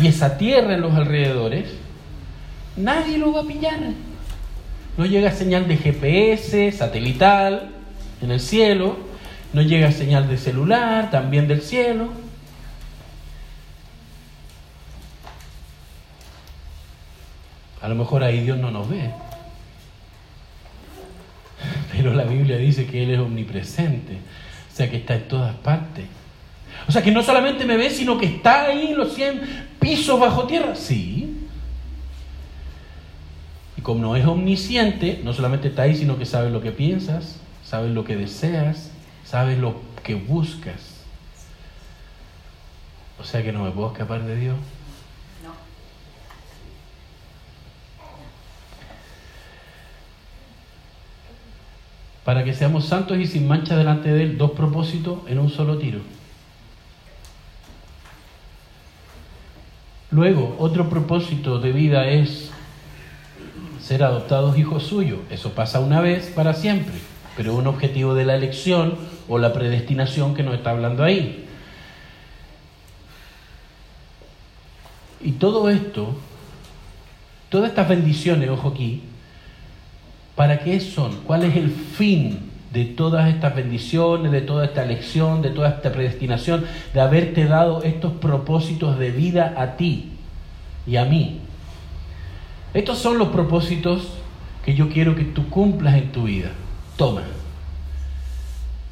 [0.00, 1.70] y esa tierra en los alrededores,
[2.76, 3.78] nadie lo va a pillar.
[4.96, 7.70] No llega señal de GPS, satelital,
[8.20, 8.96] en el cielo,
[9.52, 12.10] no llega señal de celular, también del cielo.
[17.80, 19.10] A lo mejor ahí Dios no nos ve.
[21.92, 24.18] Pero la Biblia dice que Él es omnipresente,
[24.72, 26.06] o sea que está en todas partes.
[26.88, 30.46] O sea que no solamente me ve, sino que está ahí los 100 pisos bajo
[30.46, 30.74] tierra.
[30.74, 31.46] Sí.
[33.76, 37.36] Y como no es omnisciente, no solamente está ahí, sino que sabe lo que piensas,
[37.62, 38.90] sabe lo que deseas,
[39.24, 41.04] sabe lo que buscas.
[43.20, 44.56] O sea que no me puedo escapar de Dios.
[52.24, 55.78] Para que seamos santos y sin mancha delante de Él, dos propósitos en un solo
[55.78, 56.00] tiro.
[60.10, 62.50] Luego, otro propósito de vida es
[63.80, 65.20] ser adoptados hijos suyos.
[65.30, 66.94] Eso pasa una vez para siempre,
[67.36, 68.96] pero un objetivo de la elección
[69.28, 71.46] o la predestinación que nos está hablando ahí.
[75.22, 76.14] Y todo esto,
[77.48, 79.02] todas estas bendiciones, ojo aquí,
[80.36, 81.20] ¿Para qué son?
[81.26, 85.92] ¿Cuál es el fin de todas estas bendiciones, de toda esta elección, de toda esta
[85.92, 86.64] predestinación,
[86.94, 90.10] de haberte dado estos propósitos de vida a ti
[90.86, 91.40] y a mí?
[92.74, 94.08] Estos son los propósitos
[94.64, 96.50] que yo quiero que tú cumplas en tu vida.
[96.96, 97.22] Toma.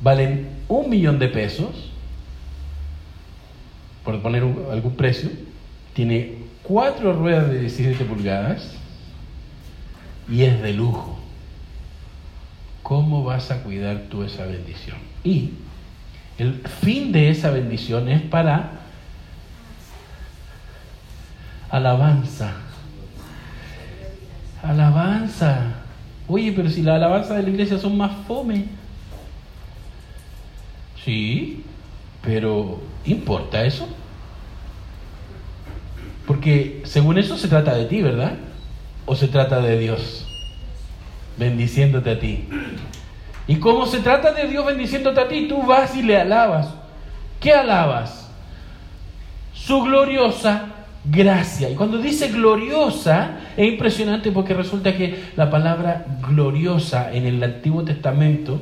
[0.02, 1.90] Valen un millón de pesos,
[4.04, 5.30] por poner algún precio.
[5.94, 8.74] Tiene cuatro ruedas de 17 pulgadas
[10.28, 11.19] y es de lujo.
[12.90, 14.96] ¿Cómo vas a cuidar tú esa bendición?
[15.22, 15.50] Y
[16.38, 18.80] el fin de esa bendición es para
[21.70, 22.52] alabanza.
[24.60, 25.74] Alabanza.
[26.26, 28.64] Oye, pero si la alabanza de la iglesia son más fome.
[31.04, 31.62] Sí,
[32.22, 33.88] pero ¿importa eso?
[36.26, 38.32] Porque según eso se trata de ti, ¿verdad?
[39.06, 40.29] ¿O se trata de Dios?
[41.36, 42.44] Bendiciéndote a ti.
[43.46, 46.74] Y como se trata de Dios bendiciéndote a ti, tú vas y le alabas.
[47.40, 48.30] ¿Qué alabas?
[49.52, 50.66] Su gloriosa
[51.04, 51.70] gracia.
[51.70, 57.82] Y cuando dice gloriosa, es impresionante porque resulta que la palabra gloriosa en el Antiguo
[57.84, 58.60] Testamento,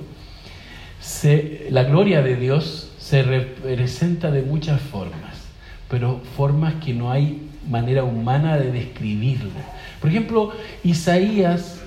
[1.71, 5.49] la gloria de Dios se representa de muchas formas,
[5.89, 9.65] pero formas que no hay manera humana de describirla.
[10.01, 10.53] Por ejemplo,
[10.85, 11.78] Isaías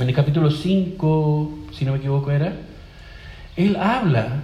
[0.00, 2.52] en el capítulo 5, si no me equivoco era,
[3.56, 4.42] él habla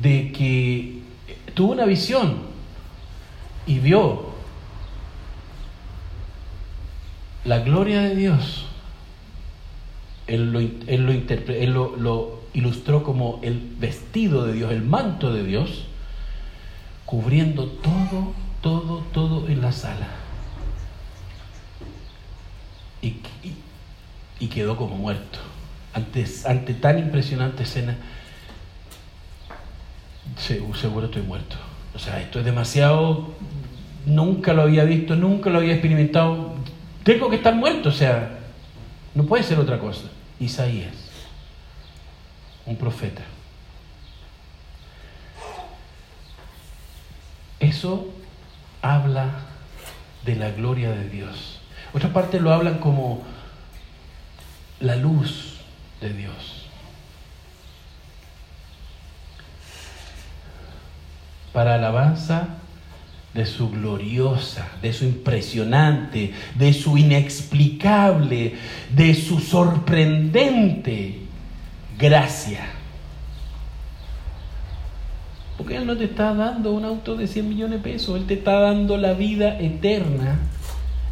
[0.00, 1.00] de que
[1.54, 2.38] tuvo una visión
[3.66, 4.34] y vio
[7.44, 8.66] la gloria de Dios.
[10.26, 15.84] Él, lo, él lo ilustró como el vestido de Dios, el manto de Dios,
[17.04, 18.32] cubriendo todo,
[18.62, 20.08] todo, todo en la sala.
[23.02, 23.54] Y, y
[24.48, 25.38] quedó como muerto.
[25.92, 27.96] Ante, ante tan impresionante escena,
[30.36, 31.56] seguro estoy muerto.
[31.94, 33.34] O sea, esto es demasiado,
[34.06, 36.54] nunca lo había visto, nunca lo había experimentado.
[37.04, 38.38] Tengo que estar muerto, o sea,
[39.14, 40.08] no puede ser otra cosa.
[40.40, 40.94] Isaías,
[42.66, 43.22] un profeta.
[47.60, 48.08] Eso
[48.82, 49.30] habla
[50.24, 51.60] de la gloria de Dios.
[51.92, 53.22] Otra parte lo hablan como
[54.80, 55.56] la luz
[56.00, 56.66] de Dios.
[61.52, 62.48] Para alabanza
[63.32, 68.54] de su gloriosa, de su impresionante, de su inexplicable,
[68.90, 71.18] de su sorprendente
[71.98, 72.66] gracia.
[75.56, 78.34] Porque Él no te está dando un auto de 100 millones de pesos, Él te
[78.34, 80.38] está dando la vida eterna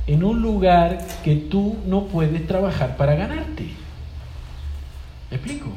[0.07, 3.70] en un lugar que tú no puedes trabajar para ganarte.
[5.30, 5.70] ¿Me explico?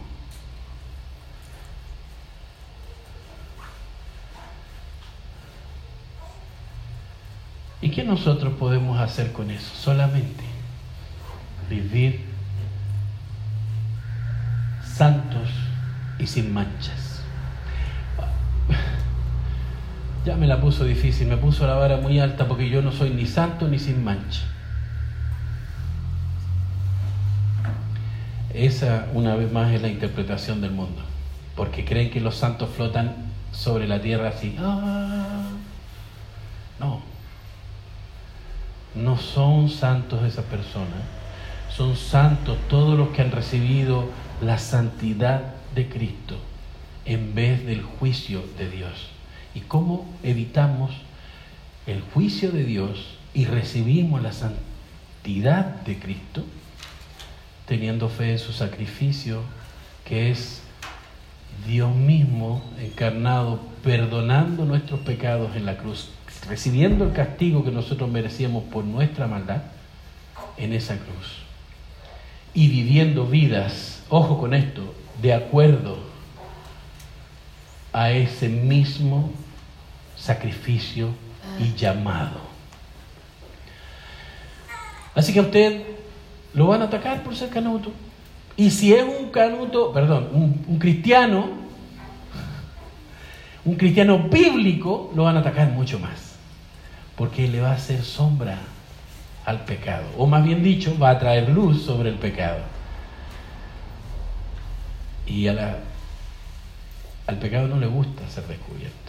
[7.82, 9.76] ¿Y qué nosotros podemos hacer con eso?
[9.76, 10.43] Solamente
[11.69, 12.21] vivir
[14.95, 15.49] santos
[16.17, 17.05] y sin manchas.
[20.26, 23.11] Ya me la puso difícil, me puso la vara muy alta porque yo no soy
[23.11, 24.41] ni santo ni sin mancha.
[28.55, 31.01] esa una vez más es la interpretación del mundo,
[31.55, 33.15] porque creen que los santos flotan
[33.51, 34.55] sobre la tierra así.
[34.59, 35.49] Ah,
[36.80, 37.01] no,
[38.95, 40.99] no son santos esas personas,
[41.76, 44.09] son santos todos los que han recibido
[44.41, 46.38] la santidad de Cristo
[47.05, 49.14] en vez del juicio de Dios.
[49.56, 50.91] ¿Y cómo evitamos
[51.88, 56.43] el juicio de Dios y recibimos la santidad de Cristo?
[57.66, 59.41] Teniendo fe en su sacrificio,
[60.03, 60.62] que es
[61.66, 66.10] Dios mismo encarnado, perdonando nuestros pecados en la cruz,
[66.47, 69.64] recibiendo el castigo que nosotros merecíamos por nuestra maldad
[70.58, 71.38] en esa cruz.
[72.53, 75.97] Y viviendo vidas, ojo con esto, de acuerdo
[77.93, 79.32] a ese mismo
[80.26, 81.09] sacrificio
[81.59, 82.39] y llamado.
[85.13, 85.84] Así que a usted
[86.55, 87.91] lo van a atacar por ser canuto.
[88.57, 91.49] Y si es un canuto, perdón, un, un cristiano,
[93.65, 96.36] un cristiano bíblico, lo van a atacar mucho más.
[97.15, 98.57] Porque le va a hacer sombra
[99.45, 100.05] al pecado.
[100.17, 102.59] O más bien dicho, va a traer luz sobre el pecado.
[105.28, 105.78] Y a la,
[107.28, 109.05] al pecado no le gusta ser descubierto.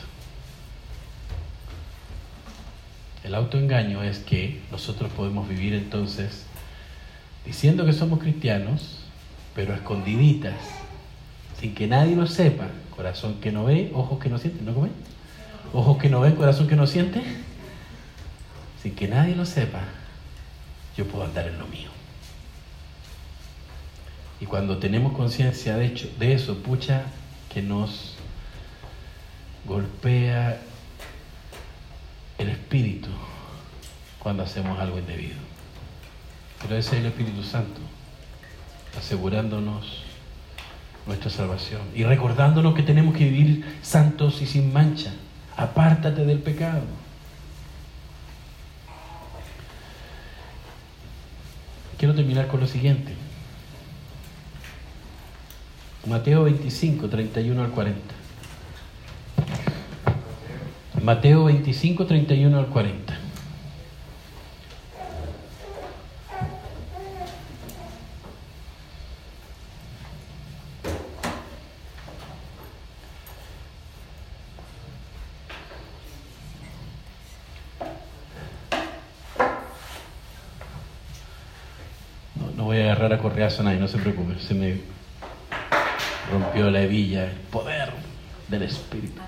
[3.27, 6.47] El autoengaño es que nosotros podemos vivir entonces
[7.45, 9.01] diciendo que somos cristianos,
[9.53, 10.55] pero escondiditas,
[11.59, 12.69] sin que nadie lo sepa.
[12.95, 14.93] Corazón que no ve, ojos que no sienten, ¿no comen?
[15.73, 17.21] Ojos que no ven, corazón que no siente.
[18.81, 19.81] Sin que nadie lo sepa,
[20.97, 21.91] yo puedo andar en lo mío.
[24.41, 27.03] Y cuando tenemos conciencia de, hecho, de eso, pucha,
[27.53, 28.15] que nos
[29.65, 30.61] golpea
[32.39, 33.09] el espíritu
[34.19, 35.37] cuando hacemos algo indebido.
[36.61, 37.81] Pero ese es el Espíritu Santo,
[38.99, 40.03] asegurándonos
[41.07, 45.13] nuestra salvación y recordándonos que tenemos que vivir santos y sin mancha.
[45.57, 46.83] Apártate del pecado.
[51.99, 53.15] Quiero terminar con lo siguiente.
[56.07, 58.01] Mateo 25, 31 al 40.
[61.03, 63.15] Mateo 25, 31 al 40.
[82.35, 84.81] No, no voy a agarrar a correazo a nadie, no se preocupe, se me
[86.33, 87.93] rompió la hebilla, el poder
[88.49, 89.21] del Espíritu.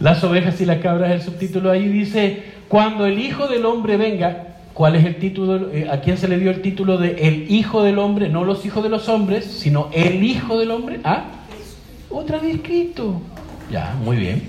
[0.00, 4.56] Las ovejas y las cabras, el subtítulo ahí dice, cuando el Hijo del Hombre venga,
[4.72, 5.70] ¿cuál es el título?
[5.72, 8.28] Eh, ¿A quién se le dio el título de el Hijo del Hombre?
[8.28, 11.00] No los hijos de los hombres, sino el Hijo del Hombre.
[11.02, 11.24] Ah,
[12.10, 13.20] otra vez escrito.
[13.72, 14.42] Ya, muy bien.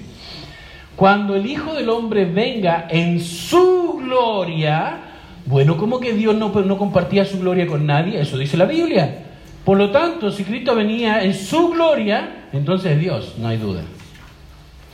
[0.96, 4.98] Cuando el Hijo del Hombre venga en su gloria,
[5.46, 8.22] bueno, ¿cómo que Dios no, no compartía su gloria con nadie?
[8.22, 9.26] Eso dice la Biblia.
[9.66, 13.82] Por lo tanto, si Cristo venía en su gloria, entonces Dios, no hay duda.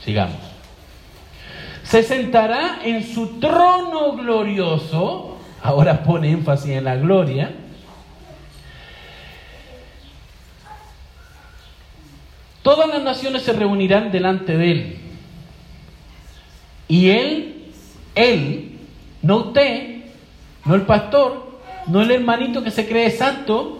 [0.02, 0.45] Sigamos.
[1.88, 7.52] Se sentará en su trono glorioso, ahora pone énfasis en la gloria,
[12.62, 14.96] todas las naciones se reunirán delante de él.
[16.88, 17.64] Y él,
[18.16, 18.78] él,
[19.22, 20.00] no usted,
[20.64, 23.75] no el pastor, no el hermanito que se cree santo,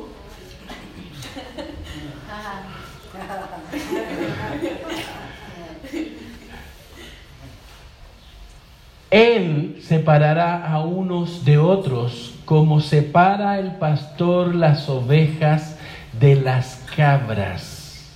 [9.11, 15.77] Él separará a unos de otros, como separa el pastor las ovejas
[16.19, 18.13] de las cabras.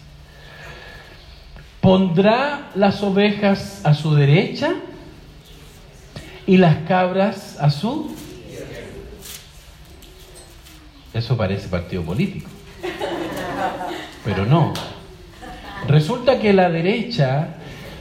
[1.81, 4.75] Pondrá las ovejas a su derecha
[6.47, 8.15] y las cabras a su...
[11.15, 12.51] Eso parece partido político.
[14.25, 14.73] Pero no.
[15.87, 17.55] Resulta que la derecha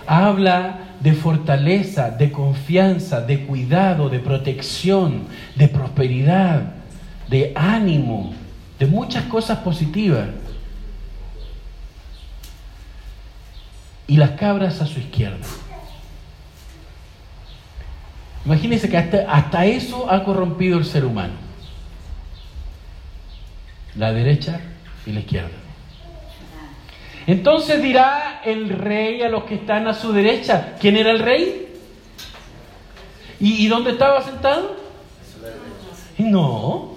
[0.05, 6.73] habla de fortaleza, de confianza, de cuidado, de protección, de prosperidad,
[7.29, 8.33] de ánimo,
[8.77, 10.27] de muchas cosas positivas.
[14.07, 15.45] Y las cabras a su izquierda.
[18.45, 21.33] Imagínense que hasta, hasta eso ha corrompido el ser humano.
[23.95, 24.59] La derecha
[25.05, 25.58] y la izquierda.
[27.29, 31.67] Entonces dirá el rey a los que están a su derecha, ¿quién era el rey?
[33.39, 34.75] ¿Y, dónde estaba sentado?
[36.17, 36.95] No.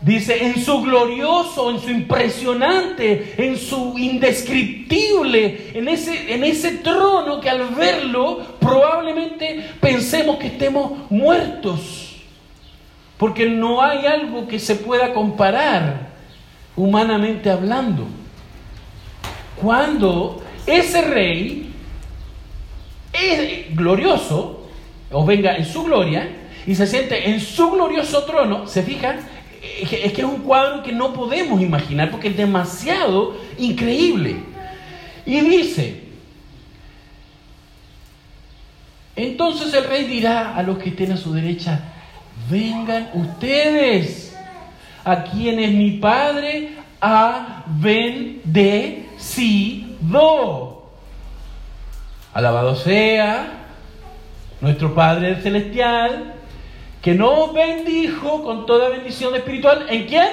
[0.00, 7.40] Dice, en su glorioso, en su impresionante, en su indescriptible, en ese, en ese trono
[7.40, 12.16] que al verlo probablemente pensemos que estemos muertos.
[13.16, 16.08] Porque no hay algo que se pueda comparar
[16.74, 18.08] humanamente hablando.
[19.60, 21.70] Cuando ese rey
[23.12, 24.68] es glorioso,
[25.10, 26.28] o venga en su gloria,
[26.66, 29.20] y se siente en su glorioso trono, se fijan,
[29.80, 34.36] es que es un cuadro que no podemos imaginar porque es demasiado increíble.
[35.24, 36.02] Y dice,
[39.14, 41.80] entonces el rey dirá a los que estén a su derecha,
[42.50, 44.36] vengan ustedes
[45.04, 49.05] a quienes mi padre ha bendecido.
[52.32, 53.66] Alabado sea
[54.60, 56.34] nuestro Padre Celestial
[57.00, 59.86] que nos bendijo con toda bendición espiritual.
[59.88, 60.28] ¿En quién?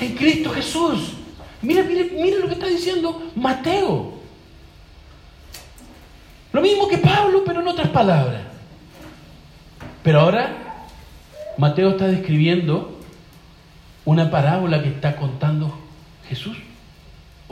[0.00, 1.12] En Cristo Jesús.
[1.60, 4.14] Mira, mire, mire lo que está diciendo Mateo.
[6.52, 8.42] Lo mismo que Pablo, pero en otras palabras.
[10.02, 10.86] Pero ahora
[11.58, 12.98] Mateo está describiendo
[14.04, 15.78] una parábola que está contando
[16.28, 16.56] Jesús.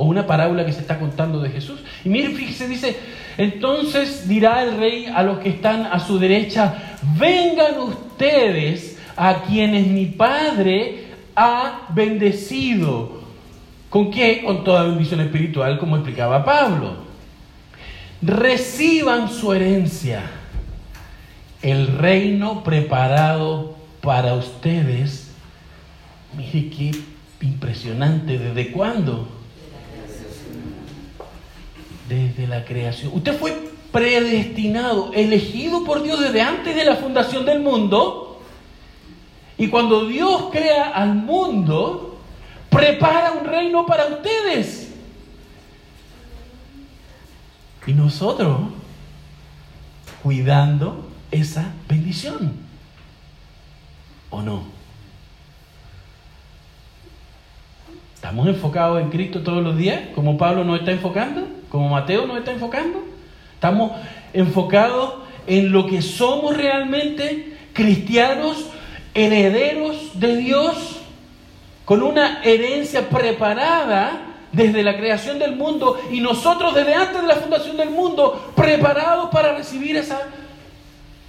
[0.00, 1.78] O una parábola que se está contando de Jesús.
[2.06, 2.96] Y miren, fíjese, dice,
[3.36, 9.86] entonces dirá el rey a los que están a su derecha, vengan ustedes a quienes
[9.88, 13.20] mi Padre ha bendecido.
[13.90, 14.42] ¿Con qué?
[14.42, 16.96] Con toda bendición espiritual, como explicaba Pablo.
[18.22, 20.22] Reciban su herencia,
[21.60, 25.30] el reino preparado para ustedes.
[26.34, 26.92] Mire qué
[27.42, 29.39] impresionante, ¿desde cuándo?
[32.10, 33.12] Desde la creación.
[33.14, 33.56] Usted fue
[33.92, 38.42] predestinado, elegido por Dios desde antes de la fundación del mundo.
[39.56, 42.18] Y cuando Dios crea al mundo,
[42.68, 44.92] prepara un reino para ustedes.
[47.86, 48.58] Y nosotros
[50.22, 52.52] cuidando esa bendición.
[54.30, 54.64] ¿O no?
[58.14, 61.59] ¿Estamos enfocados en Cristo todos los días, como Pablo nos está enfocando?
[61.70, 63.02] Como Mateo nos está enfocando.
[63.54, 63.92] Estamos
[64.32, 65.14] enfocados
[65.46, 68.66] en lo que somos realmente, cristianos,
[69.14, 70.98] herederos de Dios,
[71.84, 77.36] con una herencia preparada desde la creación del mundo y nosotros desde antes de la
[77.36, 80.20] fundación del mundo, preparados para recibir esa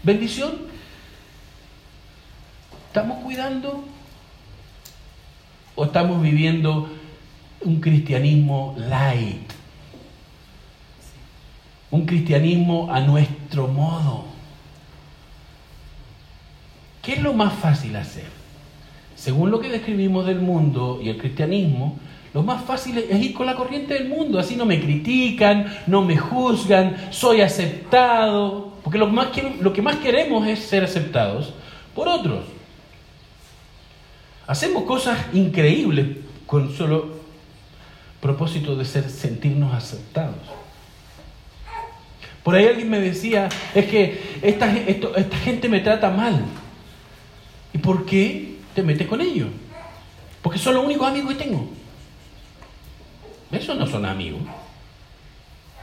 [0.03, 0.51] bendición.
[2.87, 3.83] ¿Estamos cuidando
[5.75, 6.89] o estamos viviendo
[7.61, 9.60] un cristianismo light?
[11.91, 14.25] Un cristianismo a nuestro modo.
[17.01, 18.25] ¿Qué es lo más fácil hacer?
[19.15, 21.99] Según lo que describimos del mundo y el cristianismo,
[22.33, 26.01] lo más fácil es ir con la corriente del mundo, así no me critican, no
[26.01, 29.27] me juzgan, soy aceptado, porque lo, más
[29.59, 31.53] lo que más queremos es ser aceptados
[31.93, 32.45] por otros.
[34.47, 37.19] Hacemos cosas increíbles con solo
[38.21, 40.37] propósito de ser, sentirnos aceptados.
[42.43, 46.43] Por ahí alguien me decía, es que esta, esta gente me trata mal.
[47.73, 49.49] ¿Y por qué te metes con ellos?
[50.41, 51.69] Porque son los únicos amigos que tengo.
[53.51, 54.41] Esos no son amigos.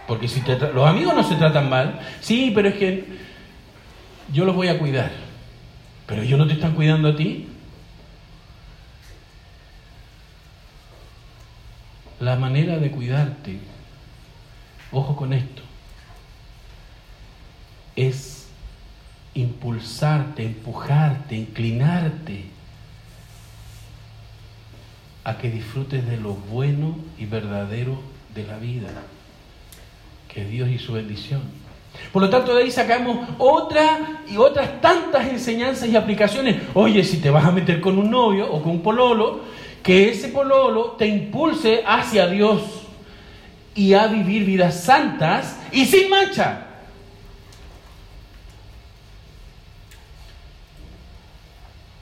[0.06, 0.42] Porque si
[0.74, 3.04] los amigos no se tratan mal, sí, pero es que
[4.32, 5.10] yo los voy a cuidar.
[6.06, 7.46] Pero ellos no te están cuidando a ti.
[12.20, 13.60] La manera de cuidarte,
[14.90, 15.62] ojo con esto,
[17.98, 18.46] es
[19.34, 22.44] impulsarte, empujarte, inclinarte
[25.24, 28.00] a que disfrutes de lo bueno y verdadero
[28.34, 28.88] de la vida,
[30.32, 31.42] que Dios y su bendición.
[32.12, 36.56] Por lo tanto, de ahí sacamos otra y otras tantas enseñanzas y aplicaciones.
[36.74, 39.40] Oye, si te vas a meter con un novio o con un pololo,
[39.82, 42.62] que ese pololo te impulse hacia Dios
[43.74, 46.67] y a vivir vidas santas y sin mancha.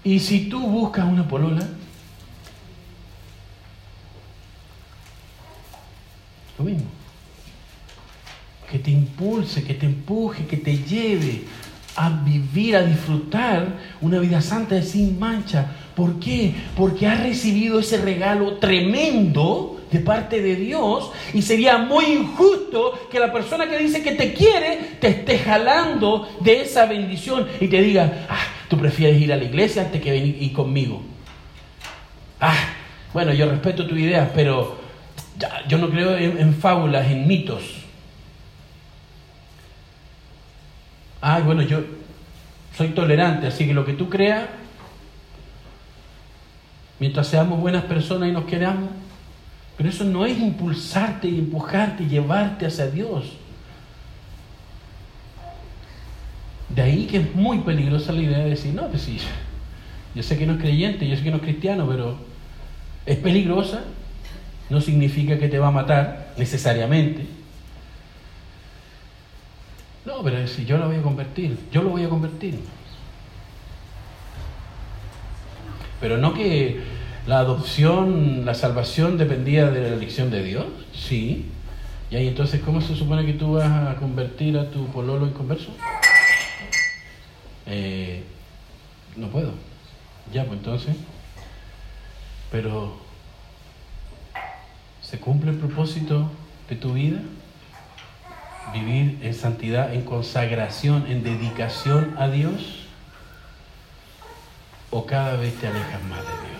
[0.06, 1.66] Y si tú buscas una polola,
[6.56, 6.86] lo mismo.
[8.70, 11.42] Que te impulse, que te empuje, que te lleve
[11.96, 13.66] a vivir, a disfrutar
[14.00, 15.72] una vida santa sin mancha.
[15.96, 16.54] ¿Por qué?
[16.76, 23.18] Porque has recibido ese regalo tremendo de parte de Dios y sería muy injusto que
[23.18, 27.82] la persona que dice que te quiere te esté jalando de esa bendición y te
[27.82, 31.02] diga, ah, Tú prefieres ir a la iglesia antes que venir conmigo.
[33.12, 34.78] bueno, yo respeto tu idea, pero
[35.68, 37.62] yo no creo en, fábulas, en mitos.
[41.20, 41.80] Ay, bueno, yo
[42.76, 44.46] soy tolerante, así que lo que tú creas,
[46.98, 48.90] mientras seamos buenas personas y nos queramos,
[49.76, 53.32] pero eso no es impulsarte y empujarte y llevarte hacia Dios.
[56.76, 59.18] De ahí que es muy peligrosa la idea de decir, no, pues sí,
[60.14, 62.18] yo sé que no es creyente, yo sé que no es cristiano, pero
[63.06, 63.82] es peligrosa,
[64.68, 67.26] no significa que te va a matar necesariamente.
[70.04, 72.60] No, pero si yo lo voy a convertir, yo lo voy a convertir.
[75.98, 76.82] Pero no que
[77.26, 81.46] la adopción, la salvación dependía de la elección de Dios, sí.
[82.10, 85.32] Y ahí entonces, ¿cómo se supone que tú vas a convertir a tu pololo en
[85.32, 85.70] converso?
[87.66, 88.22] Eh,
[89.16, 89.52] no puedo.
[90.32, 90.96] Ya, pues entonces.
[92.50, 92.96] Pero,
[95.02, 96.30] ¿se cumple el propósito
[96.68, 97.20] de tu vida?
[98.72, 102.86] Vivir en santidad, en consagración, en dedicación a Dios.
[104.90, 106.56] ¿O cada vez te alejas más de Dios?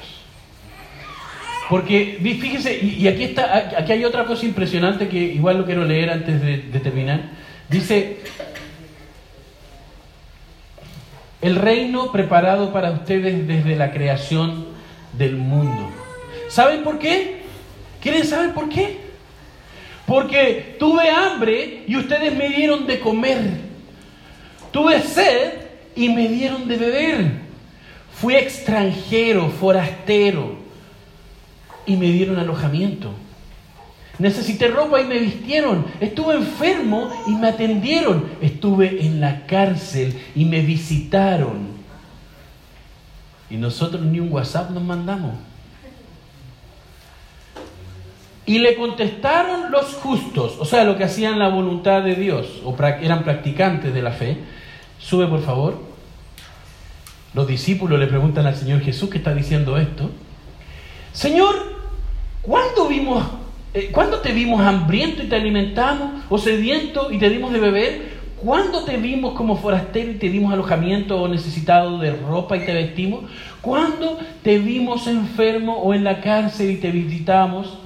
[1.69, 6.11] Porque, fíjese, y aquí, está, aquí hay otra cosa impresionante que igual lo quiero leer
[6.11, 7.23] antes de, de terminar.
[7.69, 8.21] Dice,
[11.47, 14.67] el reino preparado para ustedes desde la creación
[15.13, 15.91] del mundo.
[16.49, 17.43] ¿Saben por qué?
[18.01, 18.99] ¿Quieren saber por qué?
[20.07, 23.43] Porque tuve hambre y ustedes me dieron de comer.
[24.73, 25.53] Tuve sed
[25.95, 27.31] y me dieron de beber.
[28.13, 30.57] Fui extranjero, forastero
[31.87, 33.13] y me dieron alojamiento.
[34.19, 35.85] Necesité ropa y me vistieron.
[36.01, 38.25] Estuve enfermo y me atendieron.
[38.41, 41.77] Estuve en la cárcel y me visitaron.
[43.51, 45.35] Y nosotros ni un WhatsApp nos mandamos.
[48.47, 52.77] Y le contestaron los justos, o sea, lo que hacían la voluntad de Dios, o
[53.03, 54.39] eran practicantes de la fe.
[55.01, 55.83] Sube, por favor.
[57.35, 60.11] Los discípulos le preguntan al Señor Jesús que está diciendo esto.
[61.13, 61.57] Señor,
[62.41, 63.25] ¿cuándo vimos
[63.93, 66.25] ¿Cuándo te vimos hambriento y te alimentamos?
[66.29, 68.17] ¿O sediento y te dimos de beber?
[68.43, 72.73] ¿Cuándo te vimos como forastero y te dimos alojamiento o necesitado de ropa y te
[72.73, 73.25] vestimos?
[73.61, 77.79] ¿Cuándo te vimos enfermo o en la cárcel y te visitamos?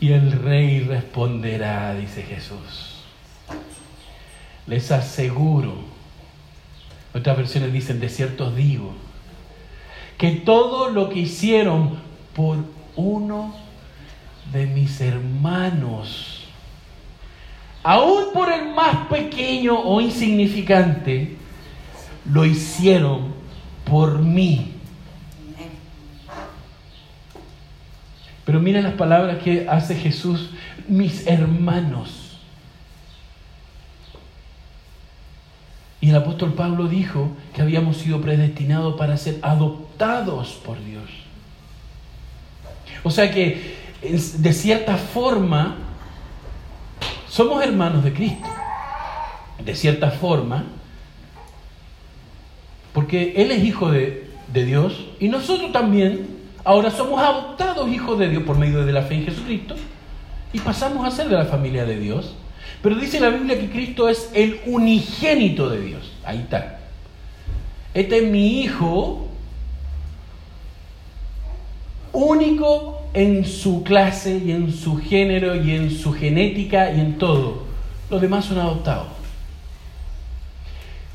[0.00, 3.02] Y el rey responderá, dice Jesús.
[4.66, 5.74] Les aseguro,
[7.12, 8.92] otras versiones dicen, de cierto digo,
[10.18, 11.98] que todo lo que hicieron
[12.34, 12.58] por
[12.96, 13.63] uno
[14.54, 16.44] de mis hermanos,
[17.82, 21.36] aún por el más pequeño o insignificante,
[22.24, 23.34] lo hicieron
[23.84, 24.72] por mí.
[28.44, 30.50] Pero mira las palabras que hace Jesús,
[30.86, 32.38] mis hermanos.
[36.00, 41.10] Y el apóstol Pablo dijo que habíamos sido predestinados para ser adoptados por Dios.
[43.02, 45.76] O sea que de cierta forma,
[47.28, 48.46] somos hermanos de Cristo.
[49.64, 50.64] De cierta forma,
[52.92, 54.22] porque Él es hijo de,
[54.52, 56.28] Dios y nosotros también
[56.62, 59.74] ahora somos adoptados hijos de Dios por medio de la fe en Jesucristo
[60.52, 62.36] y pasamos a ser de la familia de Dios.
[62.80, 66.12] Pero dice la Biblia que Cristo es el unigénito de Dios.
[66.24, 66.78] Ahí está.
[67.94, 69.26] Este es mi hijo
[72.14, 77.64] único en su clase y en su género y en su genética y en todo.
[78.08, 79.08] Los demás son adoptados.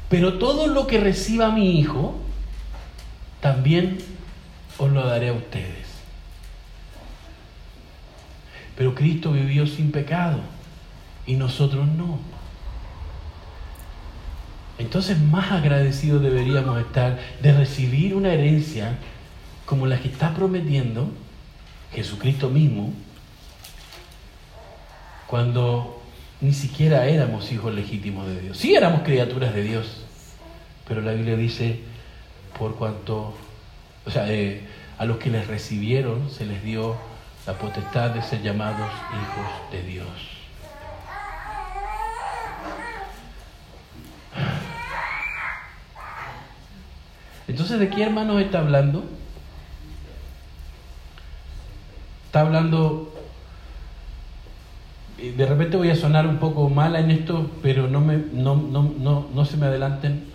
[0.09, 2.15] Pero todo lo que reciba mi hijo,
[3.41, 3.97] también
[4.77, 5.87] os lo daré a ustedes.
[8.75, 10.39] Pero Cristo vivió sin pecado
[11.27, 12.17] y nosotros no.
[14.79, 18.97] Entonces más agradecidos deberíamos estar de recibir una herencia
[19.69, 21.11] como la que está prometiendo
[21.93, 22.91] Jesucristo mismo,
[25.27, 26.01] cuando
[26.41, 28.57] ni siquiera éramos hijos legítimos de Dios.
[28.57, 30.05] Sí éramos criaturas de Dios,
[30.87, 31.81] pero la Biblia dice,
[32.57, 33.35] por cuanto,
[34.07, 34.63] o sea, eh,
[34.97, 36.95] a los que les recibieron se les dio
[37.45, 40.07] la potestad de ser llamados hijos de Dios.
[47.47, 49.19] Entonces, ¿de qué hermanos está hablando?
[52.29, 53.11] Está hablando,
[55.17, 59.25] de repente voy a sonar un poco mala en esto, pero no, me, no, no,
[59.33, 60.25] no, se me adelanten.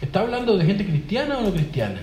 [0.00, 2.00] ¿Está hablando de gente cristiana o no cristiana?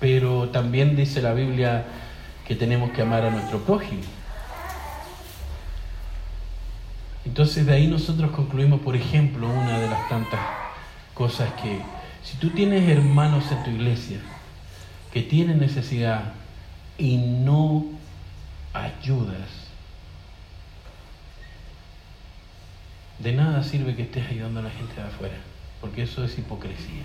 [0.00, 1.86] pero también dice la Biblia
[2.46, 4.02] que tenemos que amar a nuestro prójimo.
[7.24, 10.40] Entonces de ahí nosotros concluimos, por ejemplo, una de las tantas
[11.14, 11.80] cosas que
[12.22, 14.18] si tú tienes hermanos en tu iglesia
[15.14, 16.32] que tienen necesidad
[16.98, 17.84] y no
[18.72, 19.48] ayudas,
[23.20, 25.36] de nada sirve que estés ayudando a la gente de afuera,
[25.80, 27.04] porque eso es hipocresía.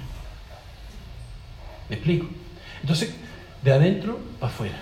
[1.87, 2.27] ¿Me explico?
[2.81, 3.13] Entonces,
[3.63, 4.77] de adentro para afuera.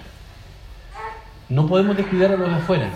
[1.50, 2.90] No podemos descuidar a los de afuera,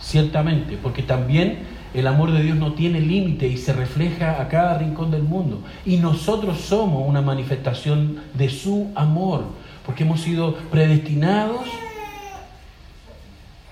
[0.00, 1.58] ciertamente, porque también
[1.92, 5.62] el amor de Dios no tiene límite y se refleja a cada rincón del mundo.
[5.84, 11.68] Y nosotros somos una manifestación de su amor, porque hemos sido predestinados,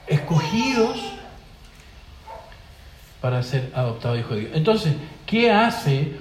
[0.06, 0.96] escogidos
[3.20, 4.52] para ser adoptados hijos de Dios.
[4.54, 4.94] Entonces,
[5.26, 6.16] ¿qué hace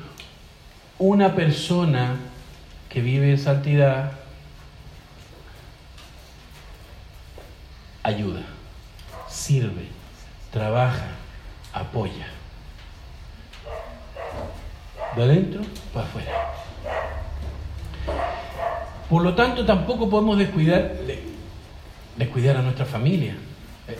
[0.97, 2.15] una persona
[2.89, 4.13] que vive en santidad?
[8.01, 8.41] Ayuda,
[9.29, 9.89] sirve,
[10.51, 11.11] trabaja,
[11.71, 12.27] apoya.
[15.15, 15.61] De adentro
[15.93, 16.52] para afuera.
[19.13, 20.91] Por lo tanto, tampoco podemos descuidar,
[22.17, 23.35] descuidar a nuestra familia.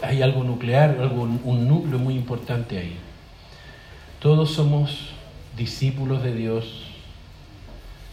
[0.02, 2.96] Hay algo nuclear, algo, un núcleo muy importante ahí.
[4.18, 5.10] Todos somos
[5.56, 6.86] discípulos de Dios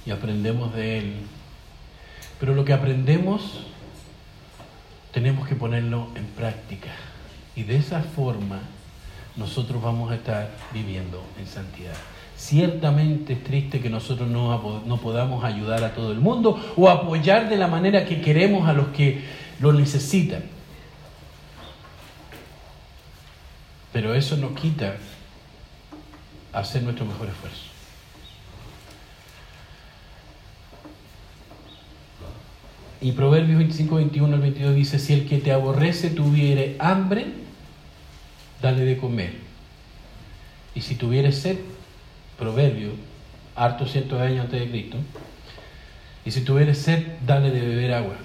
[0.06, 1.14] y aprendemos de Él.
[2.40, 3.66] Pero lo que aprendemos
[5.12, 6.92] tenemos que ponerlo en práctica.
[7.56, 8.60] Y de esa forma
[9.38, 11.98] nosotros vamos a estar viviendo en santidad.
[12.42, 17.50] Ciertamente es triste que nosotros no, no, podamos ayudar a todo el mundo o apoyar
[17.50, 19.22] de la manera que queremos a los que
[19.60, 20.42] lo necesitan.
[23.94, 24.96] Pero eso nos quita
[26.52, 27.62] hacer nuestro mejor esfuerzo.
[33.02, 37.28] Y Proverbios 25, 21 al 22 dice, si el que te aborrece tuviere hambre,
[38.64, 39.36] dale de comer.
[40.74, 41.60] Y si tuviere sed,
[42.42, 42.90] proverbio,
[43.56, 44.98] harto cientos de años antes de Cristo,
[46.26, 48.16] y si tuviere sed, dale de beber agua.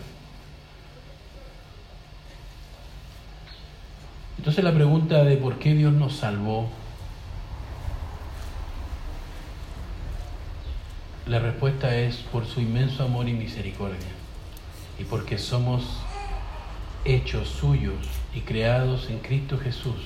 [4.39, 6.71] Entonces la pregunta de por qué Dios nos salvó,
[11.27, 13.99] la respuesta es por su inmenso amor y misericordia,
[14.99, 15.85] y porque somos
[17.05, 17.99] hechos suyos
[18.35, 19.97] y creados en Cristo Jesús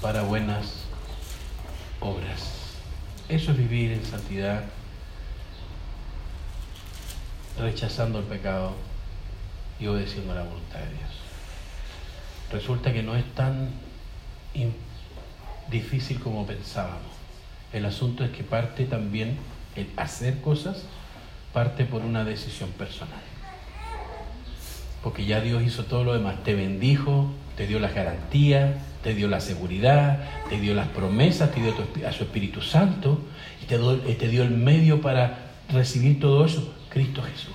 [0.00, 0.84] para buenas
[2.00, 2.55] obras.
[3.28, 4.62] Eso es vivir en santidad,
[7.58, 8.72] rechazando el pecado
[9.80, 11.10] y obedeciendo la voluntad de Dios.
[12.52, 13.70] Resulta que no es tan
[15.68, 17.00] difícil como pensábamos.
[17.72, 19.36] El asunto es que parte también,
[19.74, 20.84] el hacer cosas,
[21.52, 23.20] parte por una decisión personal.
[25.02, 29.28] Porque ya Dios hizo todo lo demás, te bendijo, te dio las garantías, te dio
[29.28, 31.74] la seguridad, te dio las promesas, te dio
[32.06, 33.20] a su Espíritu Santo
[33.62, 37.54] y te dio, te dio el medio para recibir todo eso, Cristo Jesús.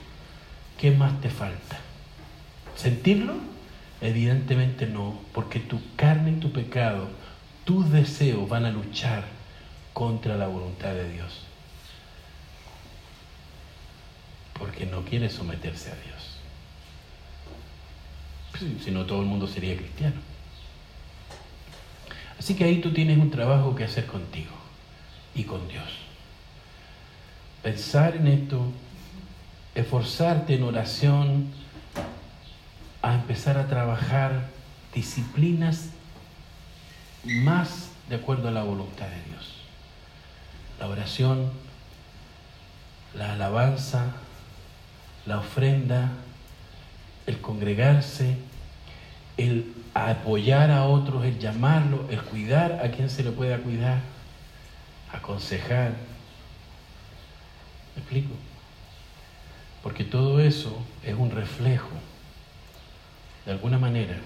[0.77, 1.79] ¿Qué más te falta?
[2.75, 3.35] ¿Sentirlo?
[4.01, 7.07] Evidentemente no, porque tu carne y tu pecado,
[7.65, 9.23] tus deseos van a luchar
[9.93, 11.41] contra la voluntad de Dios.
[14.57, 16.37] Porque no quiere someterse a Dios.
[18.83, 20.30] Si no, todo el mundo sería cristiano.
[22.41, 24.49] Así que ahí tú tienes un trabajo que hacer contigo
[25.35, 25.85] y con Dios.
[27.61, 28.65] Pensar en esto,
[29.75, 31.51] esforzarte en oración,
[33.03, 34.49] a empezar a trabajar
[34.91, 35.89] disciplinas
[37.25, 39.57] más de acuerdo a la voluntad de Dios.
[40.79, 41.51] La oración,
[43.13, 44.15] la alabanza,
[45.27, 46.09] la ofrenda,
[47.27, 48.35] el congregarse,
[49.37, 53.99] el apoyar a otros, el llamarlo, el cuidar a quien se le pueda cuidar,
[55.11, 55.93] aconsejar.
[57.95, 58.33] ¿Me explico?
[59.83, 61.89] Porque todo eso es un reflejo,
[63.45, 64.17] de alguna manera,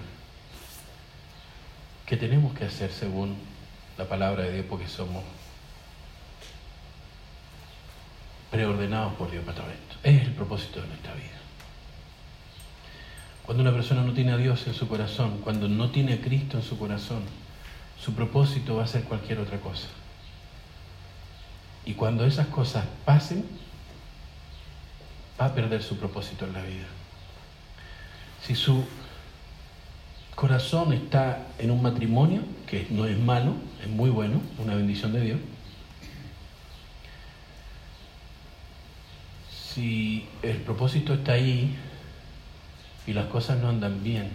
[2.04, 3.36] que tenemos que hacer según
[3.98, 5.24] la palabra de Dios, porque somos
[8.50, 9.96] preordenados por Dios para todo esto.
[10.02, 11.45] Es el propósito de nuestra vida.
[13.46, 16.56] Cuando una persona no tiene a Dios en su corazón, cuando no tiene a Cristo
[16.56, 17.22] en su corazón,
[17.96, 19.86] su propósito va a ser cualquier otra cosa.
[21.84, 23.44] Y cuando esas cosas pasen,
[25.40, 26.86] va a perder su propósito en la vida.
[28.42, 28.84] Si su
[30.34, 35.20] corazón está en un matrimonio, que no es malo, es muy bueno, una bendición de
[35.20, 35.38] Dios,
[39.72, 41.76] si el propósito está ahí
[43.06, 44.30] y las cosas no andan bien,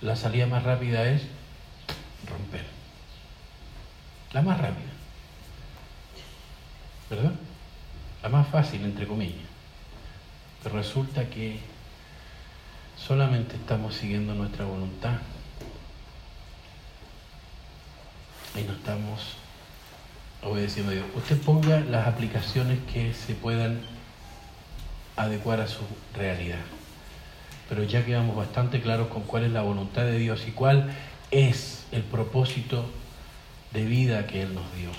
[0.00, 1.22] la salida más rápida es
[2.28, 2.64] romper.
[4.32, 4.92] La más rápida.
[7.10, 7.32] ¿Verdad?
[8.22, 9.48] La más fácil, entre comillas.
[10.62, 11.58] Pero resulta que
[12.96, 15.18] solamente estamos siguiendo nuestra voluntad
[18.54, 19.36] y no estamos
[20.42, 21.06] obedeciendo a Dios.
[21.16, 23.80] Usted ponga las aplicaciones que se puedan
[25.18, 25.80] adecuar a su
[26.14, 26.64] realidad.
[27.68, 30.90] Pero ya quedamos bastante claros con cuál es la voluntad de Dios y cuál
[31.30, 32.86] es el propósito
[33.72, 34.90] de vida que Él nos dio.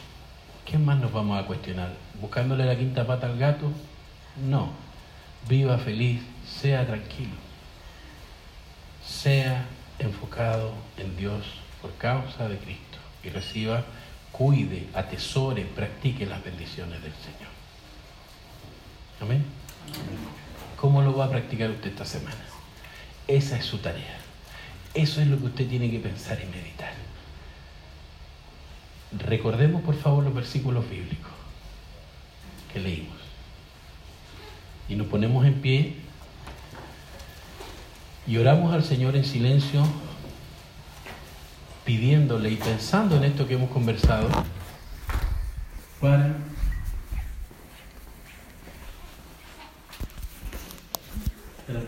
[0.66, 1.94] ¿Qué más nos vamos a cuestionar?
[2.22, 3.72] ¿Buscándole la quinta pata al gato?
[4.48, 4.70] No.
[5.48, 7.34] Viva feliz, sea tranquilo.
[9.04, 9.66] Sea
[9.98, 11.44] enfocado en Dios
[11.82, 13.84] por causa de Cristo y reciba,
[14.32, 17.50] cuide, atesore, practique las bendiciones del Señor.
[19.22, 19.59] Amén.
[20.78, 22.38] ¿Cómo lo va a practicar usted esta semana?
[23.28, 24.18] Esa es su tarea.
[24.94, 26.94] Eso es lo que usted tiene que pensar y meditar.
[29.12, 31.32] Recordemos por favor los versículos bíblicos
[32.72, 33.18] que leímos.
[34.88, 35.96] Y nos ponemos en pie
[38.26, 39.84] y oramos al Señor en silencio
[41.84, 44.30] pidiéndole y pensando en esto que hemos conversado
[46.00, 46.36] para